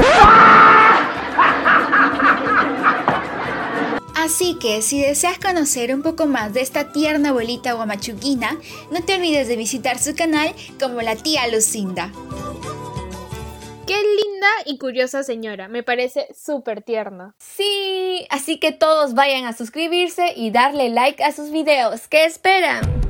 Así 4.22 4.54
que 4.60 4.84
si 4.84 5.02
deseas 5.02 5.40
conocer 5.40 5.96
un 5.96 6.04
poco 6.04 6.28
más 6.28 6.54
de 6.54 6.62
esta 6.62 6.92
tierna 6.92 7.30
abuelita 7.30 7.74
guamachuquina, 7.74 8.56
no 8.92 9.04
te 9.04 9.16
olvides 9.16 9.48
de 9.48 9.56
visitar 9.56 9.98
su 9.98 10.16
canal 10.16 10.54
como 10.80 11.02
la 11.02 11.16
tía 11.16 11.48
Lucinda. 11.48 12.12
Qué 13.88 13.96
linda 13.96 14.48
y 14.68 14.78
curiosa 14.78 15.24
señora, 15.24 15.70
me 15.70 15.82
parece 15.82 16.28
súper 16.36 16.84
tierna. 16.84 17.34
Sí, 17.40 18.28
así 18.30 18.60
que 18.60 18.72
todos 18.72 19.16
vayan 19.16 19.46
a 19.46 19.54
suscribirse 19.54 20.34
y 20.36 20.52
darle 20.52 20.90
like 20.90 21.24
a 21.24 21.32
sus 21.32 21.50
videos. 21.50 22.08
¿Qué 22.08 22.26
esperan? 22.26 23.02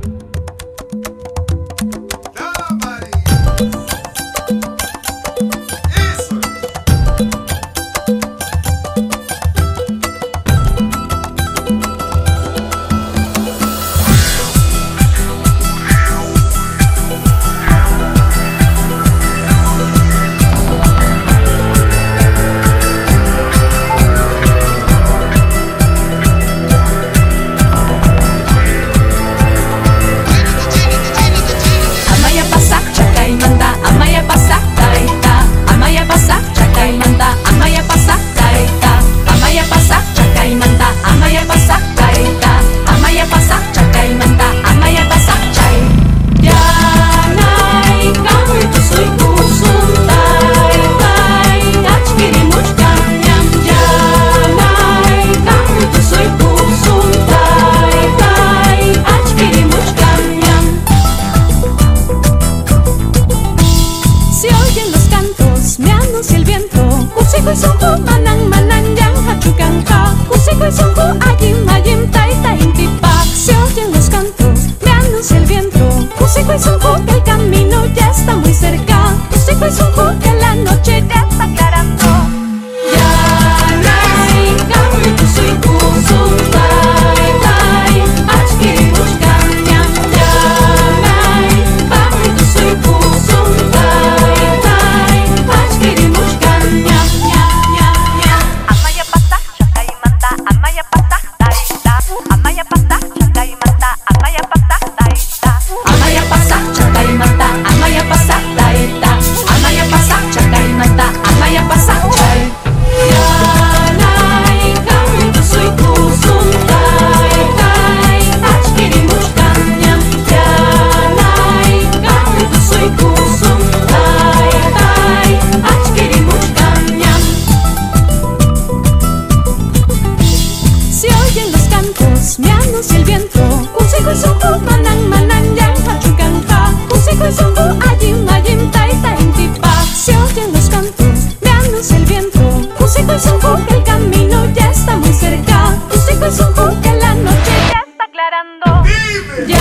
Ya 149.47 149.57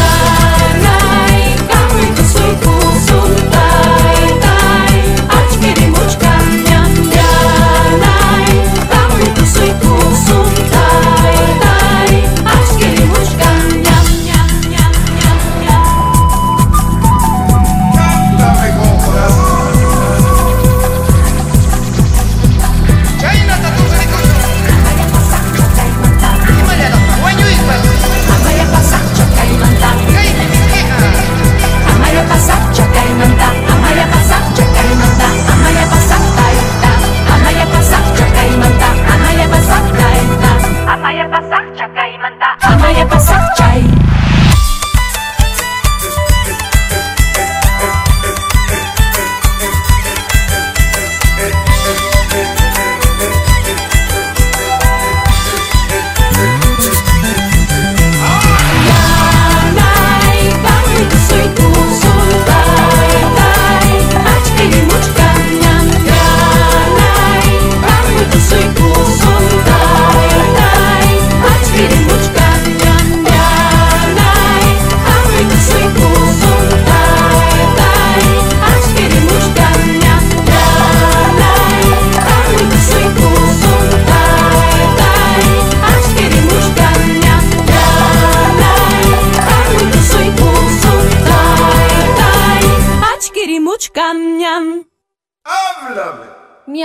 nai 0.85 1.57
kami 1.65 2.05
tu 2.13 2.25
soy 3.09 3.40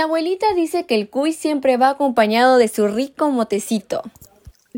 abuelita 0.06 0.54
dice 0.54 0.86
que 0.86 0.94
el 0.94 1.10
cuy 1.10 1.32
siempre 1.32 1.76
va 1.76 1.90
acompañado 1.90 2.56
de 2.56 2.68
su 2.68 2.88
rico 2.88 3.30
motecito. 3.30 4.02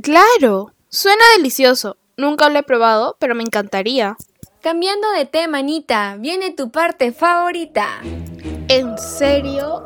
Claro, 0.03 0.73
suena 0.89 1.23
delicioso. 1.37 1.97
Nunca 2.17 2.49
lo 2.49 2.59
he 2.59 2.63
probado, 2.63 3.17
pero 3.21 3.35
me 3.35 3.45
encantaría. 3.45 4.17
Cambiando 4.61 5.11
de 5.13 5.25
tema, 5.25 5.59
Anita, 5.59 6.17
viene 6.19 6.51
tu 6.51 6.71
parte 6.71 7.13
favorita. 7.13 8.01
¿En 8.69 8.99
serio? 8.99 9.83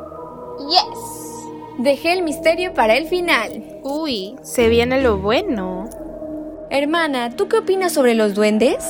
Yes. 0.67 1.43
Dejé 1.77 2.13
el 2.13 2.23
misterio 2.23 2.73
para 2.73 2.95
el 2.95 3.07
final. 3.07 3.79
Uy, 3.83 4.35
se 4.41 4.69
viene 4.69 5.01
lo 5.01 5.17
bueno. 5.17 5.89
Hermana, 6.69 7.35
¿tú 7.35 7.47
qué 7.47 7.57
opinas 7.57 7.93
sobre 7.93 8.15
los 8.15 8.33
duendes? 8.33 8.83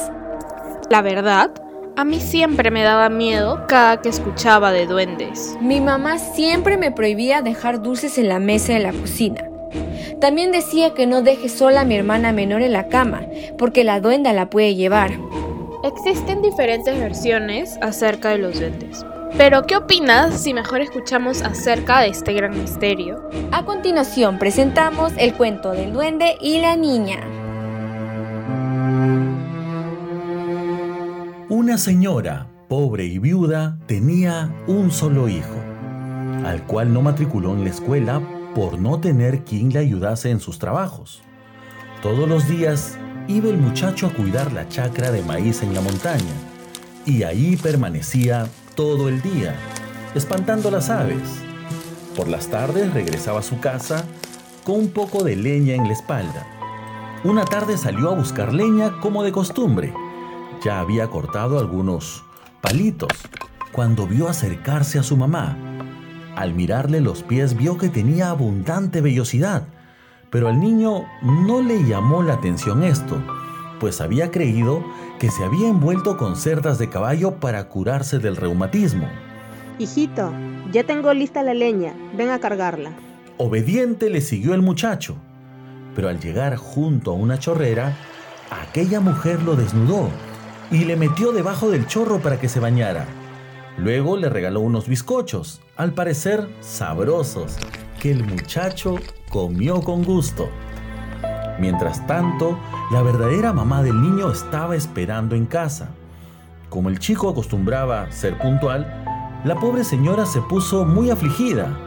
La 0.89 1.01
verdad, 1.01 1.51
a 1.95 2.05
mí 2.05 2.19
siempre 2.19 2.71
me 2.71 2.83
daba 2.83 3.09
miedo 3.09 3.65
cada 3.67 4.01
que 4.01 4.09
escuchaba 4.09 4.71
de 4.71 4.87
duendes. 4.87 5.55
Mi 5.61 5.79
mamá 5.79 6.17
siempre 6.17 6.77
me 6.77 6.91
prohibía 6.91 7.41
dejar 7.41 7.81
dulces 7.81 8.17
en 8.17 8.29
la 8.29 8.39
mesa 8.39 8.73
de 8.73 8.79
la 8.79 8.93
cocina. 8.93 9.43
También 10.19 10.51
decía 10.51 10.93
que 10.93 11.05
no 11.05 11.21
deje 11.21 11.49
sola 11.49 11.81
a 11.81 11.85
mi 11.85 11.95
hermana 11.95 12.31
menor 12.31 12.61
en 12.61 12.73
la 12.73 12.87
cama, 12.87 13.23
porque 13.57 13.83
la 13.83 13.99
duenda 13.99 14.33
la 14.33 14.49
puede 14.49 14.75
llevar. 14.75 15.11
Existen 15.83 16.41
diferentes 16.41 16.97
versiones 16.97 17.77
acerca 17.81 18.29
de 18.29 18.37
los 18.37 18.59
duendes. 18.59 19.05
Pero, 19.37 19.63
¿qué 19.63 19.75
opinas 19.75 20.41
si 20.41 20.53
mejor 20.53 20.81
escuchamos 20.81 21.41
acerca 21.41 22.01
de 22.01 22.09
este 22.09 22.33
gran 22.33 22.57
misterio? 22.57 23.29
A 23.51 23.65
continuación 23.65 24.39
presentamos 24.39 25.11
el 25.17 25.33
cuento 25.33 25.71
del 25.71 25.91
duende 25.91 26.37
y 26.39 26.59
la 26.59 26.75
niña. 26.75 27.19
Una 31.55 31.77
señora, 31.77 32.47
pobre 32.67 33.05
y 33.05 33.19
viuda, 33.19 33.77
tenía 33.85 34.51
un 34.65 34.89
solo 34.89 35.29
hijo, 35.29 35.53
al 36.43 36.65
cual 36.65 36.91
no 36.91 37.03
matriculó 37.03 37.53
en 37.53 37.63
la 37.63 37.69
escuela 37.69 38.19
por 38.55 38.79
no 38.79 38.99
tener 38.99 39.43
quien 39.43 39.71
le 39.71 39.77
ayudase 39.77 40.31
en 40.31 40.39
sus 40.39 40.57
trabajos. 40.57 41.21
Todos 42.01 42.27
los 42.27 42.47
días 42.47 42.97
iba 43.27 43.49
el 43.49 43.59
muchacho 43.59 44.07
a 44.07 44.13
cuidar 44.13 44.51
la 44.51 44.67
chacra 44.67 45.11
de 45.11 45.21
maíz 45.21 45.61
en 45.61 45.75
la 45.75 45.81
montaña, 45.81 46.33
y 47.05 47.21
ahí 47.21 47.55
permanecía 47.55 48.47
todo 48.73 49.07
el 49.07 49.21
día, 49.21 49.55
espantando 50.15 50.71
las 50.71 50.89
aves. 50.89 51.43
Por 52.15 52.29
las 52.29 52.47
tardes 52.47 52.91
regresaba 52.95 53.41
a 53.41 53.43
su 53.43 53.59
casa 53.59 54.05
con 54.63 54.77
un 54.77 54.87
poco 54.89 55.23
de 55.23 55.35
leña 55.35 55.75
en 55.75 55.83
la 55.83 55.93
espalda. 55.93 56.47
Una 57.23 57.45
tarde 57.45 57.77
salió 57.77 58.09
a 58.09 58.15
buscar 58.15 58.55
leña 58.55 58.99
como 59.01 59.21
de 59.21 59.31
costumbre. 59.31 59.93
Ya 60.63 60.79
había 60.79 61.07
cortado 61.09 61.59
algunos 61.59 62.23
palitos 62.61 63.11
cuando 63.73 64.07
vio 64.07 64.29
acercarse 64.29 64.97
a 64.97 65.03
su 65.03 65.17
mamá. 65.17 65.57
Al 66.37 66.53
mirarle 66.53 67.01
los 67.01 67.21
pies 67.21 67.57
vio 67.57 67.77
que 67.77 67.89
tenía 67.89 68.29
abundante 68.29 69.01
vellosidad, 69.01 69.67
pero 70.29 70.47
al 70.47 70.61
niño 70.61 71.05
no 71.21 71.61
le 71.61 71.83
llamó 71.83 72.23
la 72.23 72.35
atención 72.35 72.83
esto, 72.83 73.21
pues 73.79 73.99
había 73.99 74.31
creído 74.31 74.81
que 75.19 75.29
se 75.29 75.43
había 75.43 75.67
envuelto 75.67 76.15
con 76.17 76.37
cerdas 76.37 76.79
de 76.79 76.89
caballo 76.89 77.41
para 77.41 77.67
curarse 77.67 78.19
del 78.19 78.37
reumatismo. 78.37 79.09
Hijito, 79.79 80.31
ya 80.71 80.85
tengo 80.85 81.13
lista 81.13 81.43
la 81.43 81.53
leña, 81.53 81.93
ven 82.15 82.29
a 82.29 82.39
cargarla. 82.39 82.91
Obediente 83.37 84.09
le 84.09 84.21
siguió 84.21 84.53
el 84.53 84.61
muchacho, 84.61 85.17
pero 85.93 86.07
al 86.07 86.21
llegar 86.21 86.55
junto 86.55 87.11
a 87.11 87.15
una 87.15 87.37
chorrera, 87.37 87.97
aquella 88.49 89.01
mujer 89.01 89.41
lo 89.41 89.55
desnudó 89.55 90.09
y 90.71 90.85
le 90.85 90.95
metió 90.95 91.31
debajo 91.31 91.69
del 91.69 91.87
chorro 91.87 92.19
para 92.19 92.39
que 92.39 92.49
se 92.49 92.59
bañara. 92.59 93.05
Luego 93.77 94.17
le 94.17 94.29
regaló 94.29 94.59
unos 94.59 94.87
bizcochos, 94.87 95.61
al 95.75 95.93
parecer 95.93 96.47
sabrosos, 96.61 97.57
que 97.99 98.11
el 98.11 98.23
muchacho 98.23 98.95
comió 99.29 99.81
con 99.81 100.03
gusto. 100.03 100.49
Mientras 101.59 102.05
tanto, 102.07 102.59
la 102.91 103.01
verdadera 103.01 103.53
mamá 103.53 103.83
del 103.83 104.01
niño 104.01 104.31
estaba 104.31 104.75
esperando 104.75 105.35
en 105.35 105.45
casa. 105.45 105.89
Como 106.69 106.89
el 106.89 106.99
chico 106.99 107.29
acostumbraba 107.29 108.11
ser 108.11 108.37
puntual, 108.37 109.41
la 109.43 109.59
pobre 109.59 109.83
señora 109.83 110.25
se 110.25 110.41
puso 110.41 110.85
muy 110.85 111.09
afligida 111.09 111.77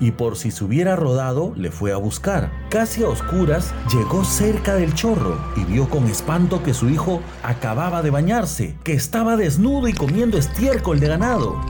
y 0.00 0.12
por 0.12 0.36
si 0.36 0.50
se 0.50 0.64
hubiera 0.64 0.96
rodado 0.96 1.52
le 1.56 1.70
fue 1.70 1.92
a 1.92 1.96
buscar. 1.96 2.50
Casi 2.70 3.04
a 3.04 3.08
oscuras 3.08 3.72
llegó 3.92 4.24
cerca 4.24 4.74
del 4.74 4.94
chorro 4.94 5.38
y 5.56 5.64
vio 5.64 5.88
con 5.88 6.06
espanto 6.06 6.62
que 6.62 6.74
su 6.74 6.88
hijo 6.88 7.20
acababa 7.42 8.02
de 8.02 8.10
bañarse, 8.10 8.76
que 8.82 8.94
estaba 8.94 9.36
desnudo 9.36 9.86
y 9.88 9.92
comiendo 9.92 10.38
estiércol 10.38 10.98
de 10.98 11.08
ganado. 11.08 11.60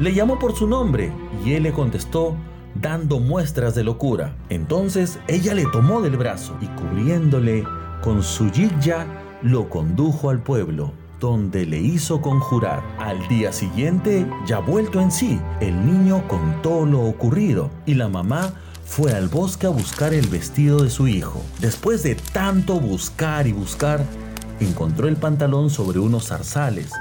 Le 0.00 0.12
llamó 0.12 0.38
por 0.38 0.54
su 0.54 0.66
nombre 0.66 1.12
y 1.44 1.54
él 1.54 1.62
le 1.62 1.72
contestó 1.72 2.36
dando 2.74 3.20
muestras 3.20 3.74
de 3.74 3.84
locura. 3.84 4.36
Entonces 4.48 5.18
ella 5.28 5.54
le 5.54 5.66
tomó 5.66 6.00
del 6.02 6.16
brazo 6.16 6.56
y 6.60 6.66
cubriéndole 6.66 7.64
con 8.02 8.22
su 8.22 8.50
yigya 8.50 9.06
lo 9.42 9.68
condujo 9.68 10.30
al 10.30 10.42
pueblo 10.42 10.92
donde 11.20 11.66
le 11.66 11.78
hizo 11.78 12.20
conjurar. 12.20 12.82
Al 12.98 13.26
día 13.28 13.52
siguiente, 13.52 14.26
ya 14.46 14.60
vuelto 14.60 15.00
en 15.00 15.10
sí, 15.10 15.40
el 15.60 15.84
niño 15.84 16.26
contó 16.28 16.86
lo 16.86 17.02
ocurrido 17.02 17.70
y 17.86 17.94
la 17.94 18.08
mamá 18.08 18.52
fue 18.84 19.12
al 19.12 19.28
bosque 19.28 19.66
a 19.66 19.70
buscar 19.70 20.14
el 20.14 20.26
vestido 20.28 20.82
de 20.82 20.90
su 20.90 21.08
hijo. 21.08 21.42
Después 21.60 22.02
de 22.02 22.14
tanto 22.14 22.80
buscar 22.80 23.46
y 23.46 23.52
buscar, 23.52 24.00
encontró 24.60 25.08
el 25.08 25.16
pantalón 25.16 25.70
sobre 25.70 25.98
unos 25.98 26.28
zarzales, 26.28 26.92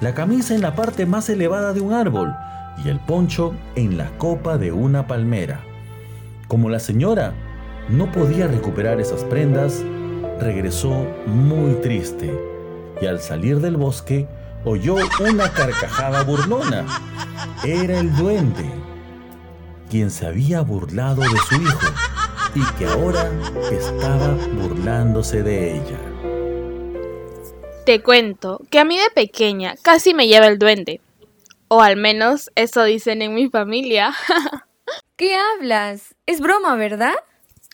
la 0.00 0.14
camisa 0.14 0.54
en 0.54 0.62
la 0.62 0.74
parte 0.74 1.06
más 1.06 1.28
elevada 1.28 1.72
de 1.72 1.80
un 1.80 1.92
árbol 1.92 2.34
y 2.84 2.88
el 2.88 2.98
poncho 3.00 3.54
en 3.76 3.98
la 3.98 4.16
copa 4.18 4.58
de 4.58 4.72
una 4.72 5.06
palmera. 5.06 5.60
Como 6.48 6.70
la 6.70 6.80
señora 6.80 7.34
no 7.88 8.10
podía 8.10 8.46
recuperar 8.46 9.00
esas 9.00 9.22
prendas, 9.24 9.82
regresó 10.40 11.06
muy 11.26 11.74
triste 11.74 12.53
y 13.00 13.06
al 13.06 13.20
salir 13.20 13.60
del 13.60 13.76
bosque 13.76 14.26
oyó 14.64 14.96
una 15.20 15.52
carcajada 15.52 16.22
burlona. 16.22 16.86
Era 17.64 17.98
el 17.98 18.14
duende, 18.16 18.70
quien 19.90 20.10
se 20.10 20.26
había 20.26 20.60
burlado 20.60 21.22
de 21.22 21.38
su 21.48 21.62
hijo 21.62 21.86
y 22.54 22.64
que 22.78 22.86
ahora 22.86 23.30
estaba 23.70 24.34
burlándose 24.54 25.42
de 25.42 25.76
ella. 25.76 25.98
Te 27.84 28.02
cuento 28.02 28.60
que 28.70 28.78
a 28.78 28.84
mí 28.84 28.96
de 28.96 29.10
pequeña 29.10 29.74
casi 29.82 30.14
me 30.14 30.26
lleva 30.26 30.46
el 30.46 30.58
duende. 30.58 31.00
O 31.68 31.82
al 31.82 31.96
menos 31.96 32.50
eso 32.54 32.84
dicen 32.84 33.20
en 33.20 33.34
mi 33.34 33.48
familia. 33.48 34.14
¿Qué 35.16 35.36
hablas? 35.36 36.14
Es 36.26 36.40
broma, 36.40 36.76
¿verdad? 36.76 37.14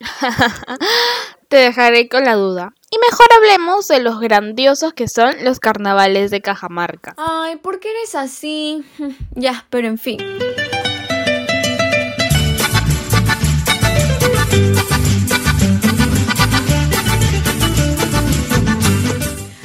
Te 1.50 1.56
dejaré 1.56 2.08
con 2.08 2.24
la 2.24 2.34
duda. 2.36 2.74
Y 2.92 2.96
mejor 2.98 3.26
hablemos 3.36 3.88
de 3.88 3.98
los 3.98 4.20
grandiosos 4.20 4.92
que 4.92 5.08
son 5.08 5.34
los 5.42 5.58
carnavales 5.58 6.30
de 6.30 6.40
Cajamarca. 6.40 7.16
Ay, 7.16 7.56
¿por 7.56 7.80
qué 7.80 7.90
eres 7.90 8.14
así? 8.14 8.84
Ya, 9.34 9.66
pero 9.68 9.88
en 9.88 9.98
fin. 9.98 10.20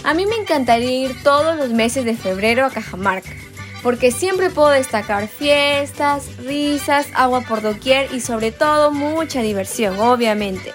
A 0.03 0.13
mí 0.15 0.25
me 0.25 0.37
encantaría 0.37 1.09
ir 1.09 1.23
todos 1.23 1.55
los 1.55 1.69
meses 1.69 2.03
de 2.03 2.15
febrero 2.15 2.65
a 2.65 2.71
Cajamarca, 2.71 3.29
porque 3.83 4.09
siempre 4.09 4.49
puedo 4.49 4.69
destacar 4.69 5.27
fiestas, 5.27 6.35
risas, 6.37 7.05
agua 7.13 7.41
por 7.41 7.61
doquier 7.61 8.11
y 8.11 8.21
sobre 8.21 8.51
todo 8.51 8.89
mucha 8.89 9.43
diversión, 9.43 9.99
obviamente. 9.99 10.73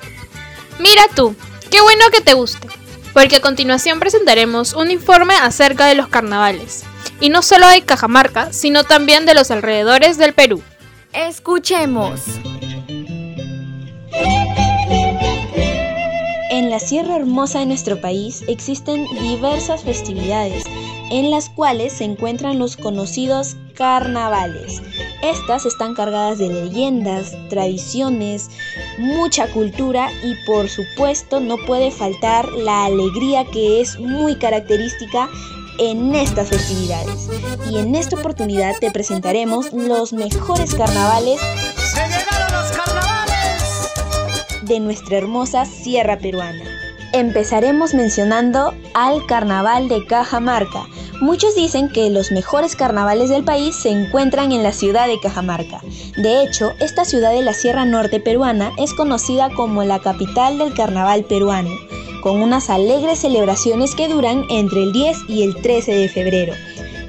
Mira 0.80 1.02
tú, 1.14 1.36
qué 1.70 1.82
bueno 1.82 2.06
que 2.10 2.22
te 2.22 2.32
guste, 2.32 2.66
porque 3.12 3.36
a 3.36 3.40
continuación 3.40 4.00
presentaremos 4.00 4.72
un 4.72 4.90
informe 4.90 5.34
acerca 5.34 5.84
de 5.86 5.94
los 5.94 6.08
carnavales, 6.08 6.84
y 7.20 7.28
no 7.28 7.42
solo 7.42 7.68
de 7.68 7.82
Cajamarca, 7.82 8.50
sino 8.54 8.84
también 8.84 9.26
de 9.26 9.34
los 9.34 9.50
alrededores 9.50 10.16
del 10.16 10.32
Perú. 10.32 10.62
Escuchemos. 11.12 12.22
En 16.70 16.74
la 16.74 16.78
Sierra 16.86 17.16
Hermosa 17.16 17.58
de 17.58 17.66
nuestro 17.66 18.00
país 18.00 18.44
existen 18.46 19.04
diversas 19.18 19.82
festividades 19.82 20.62
en 21.10 21.32
las 21.32 21.48
cuales 21.48 21.94
se 21.94 22.04
encuentran 22.04 22.60
los 22.60 22.76
conocidos 22.76 23.56
carnavales. 23.74 24.80
Estas 25.20 25.66
están 25.66 25.96
cargadas 25.96 26.38
de 26.38 26.48
leyendas, 26.48 27.34
tradiciones, 27.48 28.50
mucha 28.98 29.50
cultura 29.50 30.10
y 30.22 30.36
por 30.46 30.68
supuesto 30.68 31.40
no 31.40 31.56
puede 31.66 31.90
faltar 31.90 32.48
la 32.52 32.84
alegría 32.84 33.44
que 33.46 33.80
es 33.80 33.98
muy 33.98 34.36
característica 34.36 35.28
en 35.80 36.14
estas 36.14 36.50
festividades. 36.50 37.30
Y 37.68 37.78
en 37.78 37.96
esta 37.96 38.14
oportunidad 38.14 38.76
te 38.78 38.92
presentaremos 38.92 39.72
los 39.72 40.12
mejores 40.12 40.76
carnavales 40.76 41.40
¡Se 41.40 42.06
llegaron 42.06 42.52
los! 42.52 42.89
De 44.70 44.80
nuestra 44.80 45.18
hermosa 45.18 45.66
sierra 45.66 46.16
peruana. 46.18 46.64
Empezaremos 47.12 47.92
mencionando 47.92 48.72
al 48.94 49.26
Carnaval 49.26 49.88
de 49.88 50.06
Cajamarca. 50.06 50.86
Muchos 51.20 51.56
dicen 51.56 51.88
que 51.88 52.08
los 52.08 52.30
mejores 52.30 52.76
carnavales 52.76 53.30
del 53.30 53.42
país 53.42 53.74
se 53.74 53.90
encuentran 53.90 54.52
en 54.52 54.62
la 54.62 54.72
ciudad 54.72 55.08
de 55.08 55.18
Cajamarca. 55.18 55.82
De 56.16 56.44
hecho, 56.44 56.72
esta 56.78 57.04
ciudad 57.04 57.32
de 57.32 57.42
la 57.42 57.52
Sierra 57.52 57.84
Norte 57.84 58.20
peruana 58.20 58.70
es 58.78 58.94
conocida 58.94 59.50
como 59.50 59.82
la 59.82 59.98
capital 59.98 60.58
del 60.58 60.72
carnaval 60.72 61.24
peruano, 61.24 61.70
con 62.22 62.40
unas 62.40 62.70
alegres 62.70 63.18
celebraciones 63.18 63.96
que 63.96 64.08
duran 64.08 64.44
entre 64.50 64.84
el 64.84 64.92
10 64.92 65.18
y 65.28 65.42
el 65.42 65.60
13 65.60 65.92
de 65.92 66.08
febrero. 66.08 66.54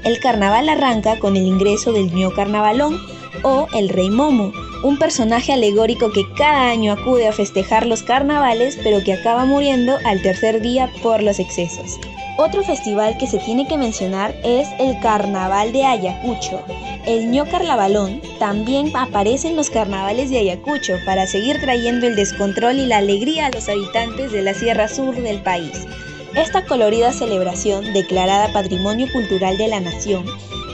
El 0.02 0.18
carnaval 0.18 0.68
arranca 0.68 1.20
con 1.20 1.36
el 1.36 1.46
ingreso 1.46 1.92
del 1.92 2.12
ño 2.12 2.32
carnavalón 2.32 3.00
o 3.44 3.68
el 3.72 3.88
rey 3.88 4.10
Momo, 4.10 4.52
un 4.82 4.98
personaje 4.98 5.52
alegórico 5.52 6.12
que 6.12 6.24
cada 6.36 6.70
año 6.70 6.92
acude 6.92 7.28
a 7.28 7.32
festejar 7.32 7.86
los 7.86 8.02
carnavales 8.02 8.78
pero 8.82 9.02
que 9.02 9.12
acaba 9.12 9.44
muriendo 9.44 9.96
al 10.04 10.22
tercer 10.22 10.60
día 10.60 10.90
por 11.02 11.22
los 11.22 11.38
excesos. 11.38 11.98
Otro 12.38 12.62
festival 12.62 13.18
que 13.18 13.26
se 13.26 13.38
tiene 13.38 13.68
que 13.68 13.76
mencionar 13.76 14.34
es 14.42 14.66
el 14.78 14.98
Carnaval 15.00 15.72
de 15.72 15.84
Ayacucho. 15.84 16.62
El 17.06 17.30
ño 17.30 17.44
carnavalón 17.44 18.22
también 18.38 18.90
aparece 18.96 19.48
en 19.48 19.56
los 19.56 19.70
carnavales 19.70 20.30
de 20.30 20.38
Ayacucho 20.38 20.94
para 21.04 21.26
seguir 21.26 21.60
trayendo 21.60 22.06
el 22.06 22.16
descontrol 22.16 22.78
y 22.78 22.86
la 22.86 22.98
alegría 22.98 23.46
a 23.46 23.50
los 23.50 23.68
habitantes 23.68 24.32
de 24.32 24.42
la 24.42 24.54
Sierra 24.54 24.88
Sur 24.88 25.14
del 25.14 25.42
país. 25.42 25.86
Esta 26.34 26.64
colorida 26.64 27.12
celebración, 27.12 27.92
declarada 27.92 28.52
Patrimonio 28.52 29.06
Cultural 29.12 29.58
de 29.58 29.68
la 29.68 29.80
Nación, 29.80 30.24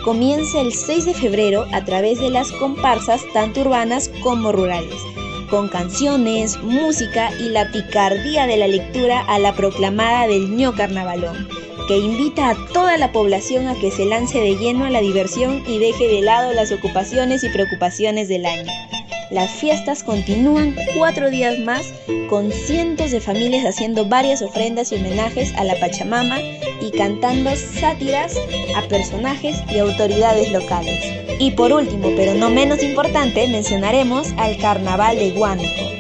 comienza 0.08 0.62
el 0.62 0.72
6 0.72 1.04
de 1.04 1.12
febrero 1.12 1.66
a 1.70 1.84
través 1.84 2.18
de 2.18 2.30
las 2.30 2.50
comparsas 2.52 3.20
tanto 3.34 3.60
urbanas 3.60 4.10
como 4.22 4.52
rurales, 4.52 5.02
con 5.50 5.68
canciones, 5.68 6.56
música 6.62 7.30
y 7.38 7.50
la 7.50 7.70
picardía 7.70 8.46
de 8.46 8.56
la 8.56 8.68
lectura 8.68 9.20
a 9.20 9.38
la 9.38 9.54
proclamada 9.54 10.26
del 10.26 10.56
ño 10.56 10.74
carnavalón, 10.74 11.46
que 11.88 11.98
invita 11.98 12.48
a 12.48 12.56
toda 12.72 12.96
la 12.96 13.12
población 13.12 13.68
a 13.68 13.74
que 13.74 13.90
se 13.90 14.06
lance 14.06 14.40
de 14.40 14.56
lleno 14.56 14.86
a 14.86 14.90
la 14.90 15.02
diversión 15.02 15.62
y 15.66 15.78
deje 15.78 16.08
de 16.08 16.22
lado 16.22 16.54
las 16.54 16.72
ocupaciones 16.72 17.44
y 17.44 17.50
preocupaciones 17.50 18.28
del 18.28 18.46
año. 18.46 18.87
Las 19.30 19.50
fiestas 19.50 20.02
continúan 20.02 20.74
cuatro 20.96 21.28
días 21.28 21.58
más 21.58 21.92
con 22.30 22.50
cientos 22.50 23.10
de 23.10 23.20
familias 23.20 23.66
haciendo 23.66 24.06
varias 24.06 24.40
ofrendas 24.40 24.90
y 24.90 24.94
homenajes 24.94 25.54
a 25.56 25.64
la 25.64 25.78
Pachamama 25.78 26.38
y 26.80 26.90
cantando 26.96 27.54
sátiras 27.54 28.36
a 28.74 28.88
personajes 28.88 29.58
y 29.68 29.78
autoridades 29.80 30.50
locales. 30.50 31.04
Y 31.38 31.50
por 31.50 31.72
último, 31.72 32.10
pero 32.16 32.32
no 32.34 32.48
menos 32.48 32.82
importante, 32.82 33.46
mencionaremos 33.48 34.32
al 34.38 34.56
Carnaval 34.56 35.18
de 35.18 35.32
Huánuco. 35.32 35.98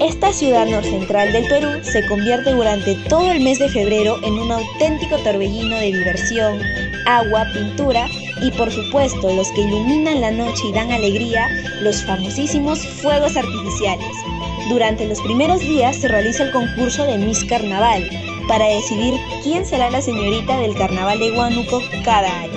Esta 0.00 0.32
ciudad 0.32 0.66
norcentral 0.66 1.32
del 1.32 1.46
Perú 1.46 1.68
se 1.82 2.04
convierte 2.08 2.50
durante 2.50 2.96
todo 3.08 3.30
el 3.30 3.40
mes 3.40 3.60
de 3.60 3.68
febrero 3.68 4.18
en 4.24 4.34
un 4.34 4.50
auténtico 4.50 5.16
torbellino 5.18 5.76
de 5.76 5.92
diversión, 5.92 6.60
agua, 7.06 7.46
pintura 7.54 8.08
y 8.44 8.50
por 8.50 8.70
supuesto 8.70 9.32
los 9.32 9.50
que 9.52 9.62
iluminan 9.62 10.20
la 10.20 10.30
noche 10.30 10.68
y 10.68 10.72
dan 10.72 10.92
alegría, 10.92 11.48
los 11.80 12.04
famosísimos 12.04 12.86
fuegos 12.86 13.36
artificiales. 13.36 14.06
Durante 14.68 15.06
los 15.06 15.20
primeros 15.22 15.60
días 15.60 15.96
se 15.96 16.08
realiza 16.08 16.44
el 16.44 16.52
concurso 16.52 17.04
de 17.04 17.16
Miss 17.16 17.44
Carnaval 17.44 18.08
para 18.46 18.66
decidir 18.66 19.14
quién 19.42 19.64
será 19.64 19.90
la 19.90 20.02
señorita 20.02 20.58
del 20.58 20.74
Carnaval 20.74 21.18
de 21.18 21.32
Huánuco 21.32 21.80
cada 22.04 22.28
año. 22.40 22.52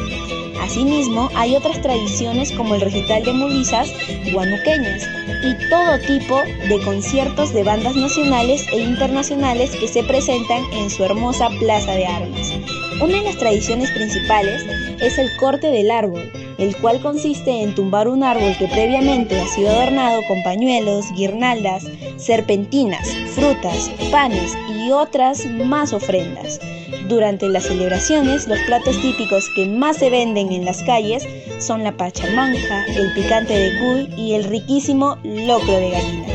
Asimismo, 0.62 1.30
hay 1.36 1.56
otras 1.56 1.82
tradiciones 1.82 2.52
como 2.52 2.76
el 2.76 2.82
recital 2.82 3.24
de 3.24 3.32
movisas 3.32 3.90
guanuqueñas 4.34 5.08
y 5.42 5.70
todo 5.70 6.00
tipo 6.00 6.42
de 6.68 6.82
conciertos 6.84 7.54
de 7.54 7.64
bandas 7.64 7.96
nacionales 7.96 8.66
e 8.74 8.80
internacionales 8.80 9.72
que 9.80 9.88
se 9.88 10.04
presentan 10.04 10.64
en 10.74 10.90
su 10.90 11.06
hermosa 11.06 11.50
plaza 11.60 11.94
de 11.94 12.06
armas. 12.06 12.52
Una 13.00 13.18
de 13.18 13.24
las 13.26 13.38
tradiciones 13.38 13.92
principales 13.92 14.66
es 15.00 15.20
el 15.20 15.30
corte 15.38 15.68
del 15.68 15.92
árbol, 15.92 16.32
el 16.58 16.76
cual 16.78 17.00
consiste 17.00 17.62
en 17.62 17.76
tumbar 17.76 18.08
un 18.08 18.24
árbol 18.24 18.56
que 18.58 18.68
previamente 18.68 19.40
ha 19.40 19.48
sido 19.48 19.70
adornado 19.70 20.22
con 20.28 20.42
pañuelos, 20.42 21.06
guirnaldas, 21.14 21.86
serpentinas, 22.18 23.08
frutas, 23.36 23.92
panes 24.10 24.58
y 24.68 24.90
otras 24.90 25.46
más 25.46 25.94
ofrendas. 25.94 26.60
Durante 27.08 27.48
las 27.50 27.66
celebraciones, 27.66 28.48
los 28.48 28.60
platos 28.62 29.00
típicos 29.00 29.48
que 29.56 29.68
más 29.68 29.98
se 29.98 30.10
venden 30.10 30.52
en 30.52 30.66
las 30.66 30.82
calles 30.82 31.24
son 31.60 31.84
la 31.84 31.96
pachamanja, 31.96 32.84
el 32.88 33.14
picante 33.14 33.54
de 33.54 33.80
cuy 33.80 34.14
y 34.18 34.34
el 34.34 34.44
riquísimo 34.44 35.20
locro 35.24 35.74
de 35.74 35.92
gallina. 35.92 36.28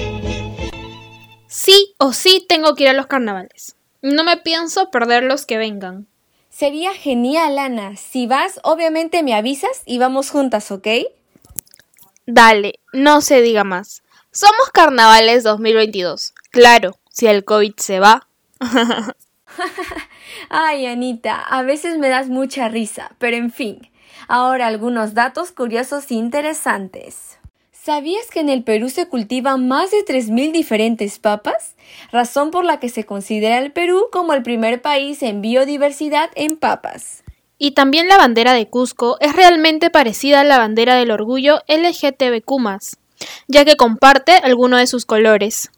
Sí 1.49 1.95
o 1.99 2.13
sí 2.13 2.47
tengo 2.49 2.77
que 2.77 2.85
ir 2.85 2.91
a 2.91 2.95
los 2.95 3.09
carnavales. 3.09 3.75
No 4.01 4.23
me 4.23 4.37
pienso 4.37 4.91
perder 4.91 5.25
los 5.25 5.45
que 5.45 5.59
vengan. 5.59 6.07
Sería 6.53 6.93
genial, 6.93 7.59
Ana. 7.59 7.97
Si 7.97 8.27
vas, 8.27 8.61
obviamente 8.63 9.23
me 9.23 9.35
avisas 9.35 9.83
y 9.87 9.97
vamos 9.97 10.31
juntas, 10.31 10.71
¿ok? 10.71 10.87
Dale, 12.27 12.79
no 12.93 13.23
se 13.23 13.41
diga 13.41 13.65
más. 13.65 14.03
Somos 14.31 14.69
Carnavales 14.71 15.45
2022. 15.45 16.35
Claro, 16.51 16.99
si 17.11 17.27
el 17.27 17.45
COVID 17.45 17.73
se 17.79 18.01
va. 18.01 18.29
Ay, 20.51 20.85
Anita, 20.87 21.41
a 21.41 21.63
veces 21.63 21.97
me 21.97 22.11
das 22.11 22.29
mucha 22.29 22.69
risa, 22.69 23.13
pero 23.19 23.39
en 23.39 23.51
fin. 23.51 23.91
Ahora 24.29 24.67
algunos 24.67 25.15
datos 25.15 25.53
curiosos 25.53 26.11
e 26.11 26.15
interesantes. 26.15 27.39
¿Sabías 27.85 28.29
que 28.31 28.39
en 28.39 28.49
el 28.49 28.63
Perú 28.63 28.91
se 28.91 29.09
cultivan 29.09 29.67
más 29.67 29.91
de 29.91 30.05
3.000 30.05 30.53
diferentes 30.53 31.19
papas? 31.19 31.75
Razón 32.13 32.53
por 32.53 32.65
la 32.65 32.79
que 32.79 32.89
se 32.89 33.05
considera 33.05 33.59
el 33.59 33.73
Perú 33.73 34.07
como 34.13 34.35
el 34.35 34.45
primer 34.45 34.81
país 34.81 35.21
en 35.25 35.41
biodiversidad 35.41 36.31
en 36.37 36.57
papas. 36.57 37.25
Y 37.59 37.73
también 37.73 38.07
la 38.07 38.19
bandera 38.19 38.53
de 38.53 38.69
Cusco 38.69 39.17
es 39.19 39.35
realmente 39.35 39.91
parecida 39.91 40.43
a 40.43 40.45
la 40.45 40.59
bandera 40.59 40.95
del 40.95 41.11
orgullo 41.11 41.59
LGTBQ, 41.67 42.53
ya 43.49 43.65
que 43.65 43.75
comparte 43.75 44.35
alguno 44.35 44.77
de 44.77 44.87
sus 44.87 45.05
colores. 45.05 45.73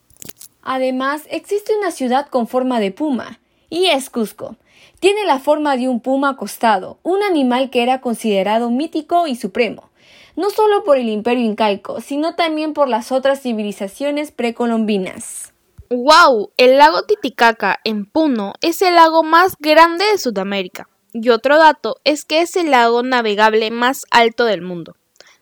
Además, 0.61 1.23
existe 1.31 1.75
una 1.75 1.89
ciudad 1.89 2.27
con 2.27 2.47
forma 2.47 2.79
de 2.79 2.91
puma, 2.91 3.39
y 3.71 3.87
es 3.87 4.11
Cusco. 4.11 4.57
Tiene 4.99 5.25
la 5.25 5.39
forma 5.39 5.75
de 5.75 5.89
un 5.89 5.99
puma 5.99 6.29
acostado, 6.29 6.99
un 7.01 7.23
animal 7.23 7.71
que 7.71 7.81
era 7.81 7.99
considerado 7.99 8.69
mítico 8.69 9.25
y 9.25 9.35
supremo, 9.35 9.89
no 10.35 10.49
solo 10.49 10.83
por 10.83 10.97
el 10.97 11.09
imperio 11.09 11.45
incaico, 11.45 12.01
sino 12.01 12.35
también 12.35 12.73
por 12.73 12.87
las 12.87 13.11
otras 13.11 13.41
civilizaciones 13.41 14.31
precolombinas. 14.31 15.53
¡Wow! 15.89 16.51
El 16.57 16.77
lago 16.77 17.03
Titicaca 17.03 17.79
en 17.83 18.05
Puno 18.05 18.53
es 18.61 18.81
el 18.81 18.95
lago 18.95 19.23
más 19.23 19.55
grande 19.59 20.05
de 20.05 20.17
Sudamérica. 20.17 20.89
Y 21.13 21.29
otro 21.29 21.57
dato 21.57 21.97
es 22.03 22.25
que 22.25 22.41
es 22.41 22.55
el 22.55 22.71
lago 22.71 23.03
navegable 23.03 23.71
más 23.71 24.05
alto 24.11 24.45
del 24.45 24.61
mundo. 24.61 24.95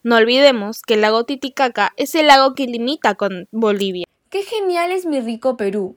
No 0.04 0.18
olvidemos 0.18 0.82
que 0.82 0.96
el 0.96 1.02
lago 1.02 1.24
Titicaca 1.24 1.94
es 1.96 2.14
el 2.14 2.28
lago 2.28 2.54
que 2.56 2.68
limita 2.68 3.16
con 3.16 3.48
Bolivia. 3.52 4.06
¡Qué 4.30 4.44
genial 4.44 4.92
es 4.92 5.06
mi 5.06 5.22
rico 5.22 5.56
Perú! 5.56 5.96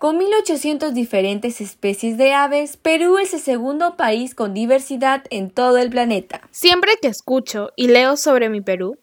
Con 0.00 0.16
1800 0.16 0.94
diferentes 0.94 1.60
especies 1.60 2.16
de 2.16 2.32
aves, 2.32 2.78
Perú 2.78 3.18
es 3.18 3.34
el 3.34 3.40
segundo 3.40 3.98
país 3.98 4.34
con 4.34 4.54
diversidad 4.54 5.24
en 5.28 5.50
todo 5.50 5.76
el 5.76 5.90
planeta. 5.90 6.40
Siempre 6.50 6.92
que 7.02 7.08
escucho 7.08 7.72
y 7.76 7.88
leo 7.88 8.16
sobre 8.16 8.48
mi 8.48 8.62
Perú, 8.62 8.96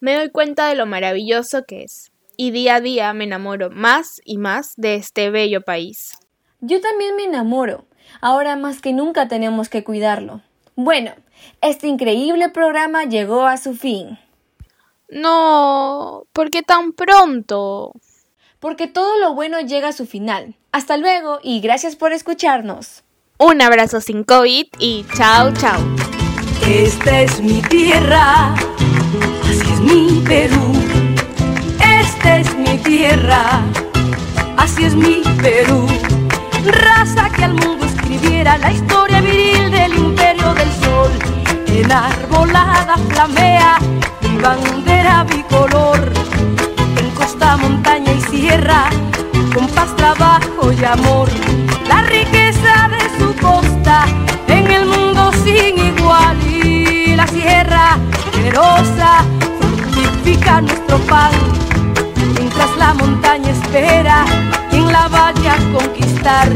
me 0.00 0.14
doy 0.14 0.30
cuenta 0.30 0.66
de 0.68 0.76
lo 0.76 0.86
maravilloso 0.86 1.66
que 1.66 1.82
es. 1.82 2.10
Y 2.38 2.52
día 2.52 2.76
a 2.76 2.80
día 2.80 3.12
me 3.12 3.24
enamoro 3.24 3.68
más 3.68 4.22
y 4.24 4.38
más 4.38 4.72
de 4.78 4.94
este 4.94 5.28
bello 5.28 5.60
país. 5.60 6.18
Yo 6.62 6.80
también 6.80 7.16
me 7.16 7.24
enamoro. 7.24 7.84
Ahora 8.22 8.56
más 8.56 8.80
que 8.80 8.94
nunca 8.94 9.28
tenemos 9.28 9.68
que 9.68 9.84
cuidarlo. 9.84 10.40
Bueno, 10.74 11.12
este 11.60 11.86
increíble 11.86 12.48
programa 12.48 13.04
llegó 13.04 13.44
a 13.44 13.58
su 13.58 13.74
fin. 13.74 14.18
No, 15.10 16.24
¿por 16.32 16.50
qué 16.50 16.62
tan 16.62 16.94
pronto? 16.94 17.92
Porque 18.60 18.86
todo 18.86 19.18
lo 19.18 19.32
bueno 19.32 19.58
llega 19.60 19.88
a 19.88 19.92
su 19.92 20.06
final. 20.06 20.54
Hasta 20.70 20.98
luego 20.98 21.40
y 21.42 21.60
gracias 21.60 21.96
por 21.96 22.12
escucharnos. 22.12 23.02
Un 23.38 23.62
abrazo 23.62 24.02
sin 24.02 24.22
COVID 24.22 24.66
y 24.78 25.06
chao, 25.16 25.50
chao. 25.54 25.80
Esta 26.68 27.22
es 27.22 27.40
mi 27.40 27.62
tierra, 27.62 28.54
así 29.48 29.72
es 29.72 29.80
mi 29.80 30.22
Perú. 30.26 30.74
Esta 31.82 32.38
es 32.38 32.54
mi 32.54 32.76
tierra, 32.76 33.62
así 34.58 34.84
es 34.84 34.94
mi 34.94 35.22
Perú. 35.40 35.86
Raza 36.66 37.30
que 37.30 37.44
al 37.44 37.54
mundo 37.54 37.86
escribiera 37.86 38.58
la 38.58 38.72
historia 38.72 39.22
viril 39.22 39.70
del 39.70 39.94
imperio 39.94 40.52
del 40.52 40.70
sol. 40.74 41.10
Enarbolada 41.66 42.96
flamea 43.08 43.78
mi 44.20 44.36
bandera 44.36 45.24
bicolor. 45.24 46.12
Montaña 47.40 48.12
y 48.12 48.20
sierra, 48.20 48.84
con 49.54 49.66
paz, 49.68 49.96
trabajo 49.96 50.72
y 50.72 50.84
amor. 50.84 51.28
La 51.88 52.02
riqueza 52.02 52.88
de 52.88 53.18
su 53.18 53.34
costa 53.36 54.04
en 54.46 54.70
el 54.70 54.86
mundo 54.86 55.32
sin 55.42 55.76
igual. 55.78 56.36
Y 56.46 57.16
la 57.16 57.26
sierra 57.26 57.98
generosa 58.32 59.24
fortifica 59.58 60.60
nuestro 60.60 60.98
pan. 60.98 61.32
Mientras 62.38 62.76
la 62.76 62.94
montaña 62.94 63.50
espera 63.50 64.24
quien 64.70 64.92
la 64.92 65.08
vaya 65.08 65.54
a 65.54 65.78
conquistar. 65.78 66.48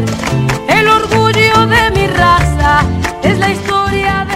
El 0.69 0.87
orgullo 0.87 1.67
de 1.67 1.91
mi 1.93 2.07
raza 2.07 2.83
es 3.23 3.39
la 3.39 3.51
historia 3.51 4.27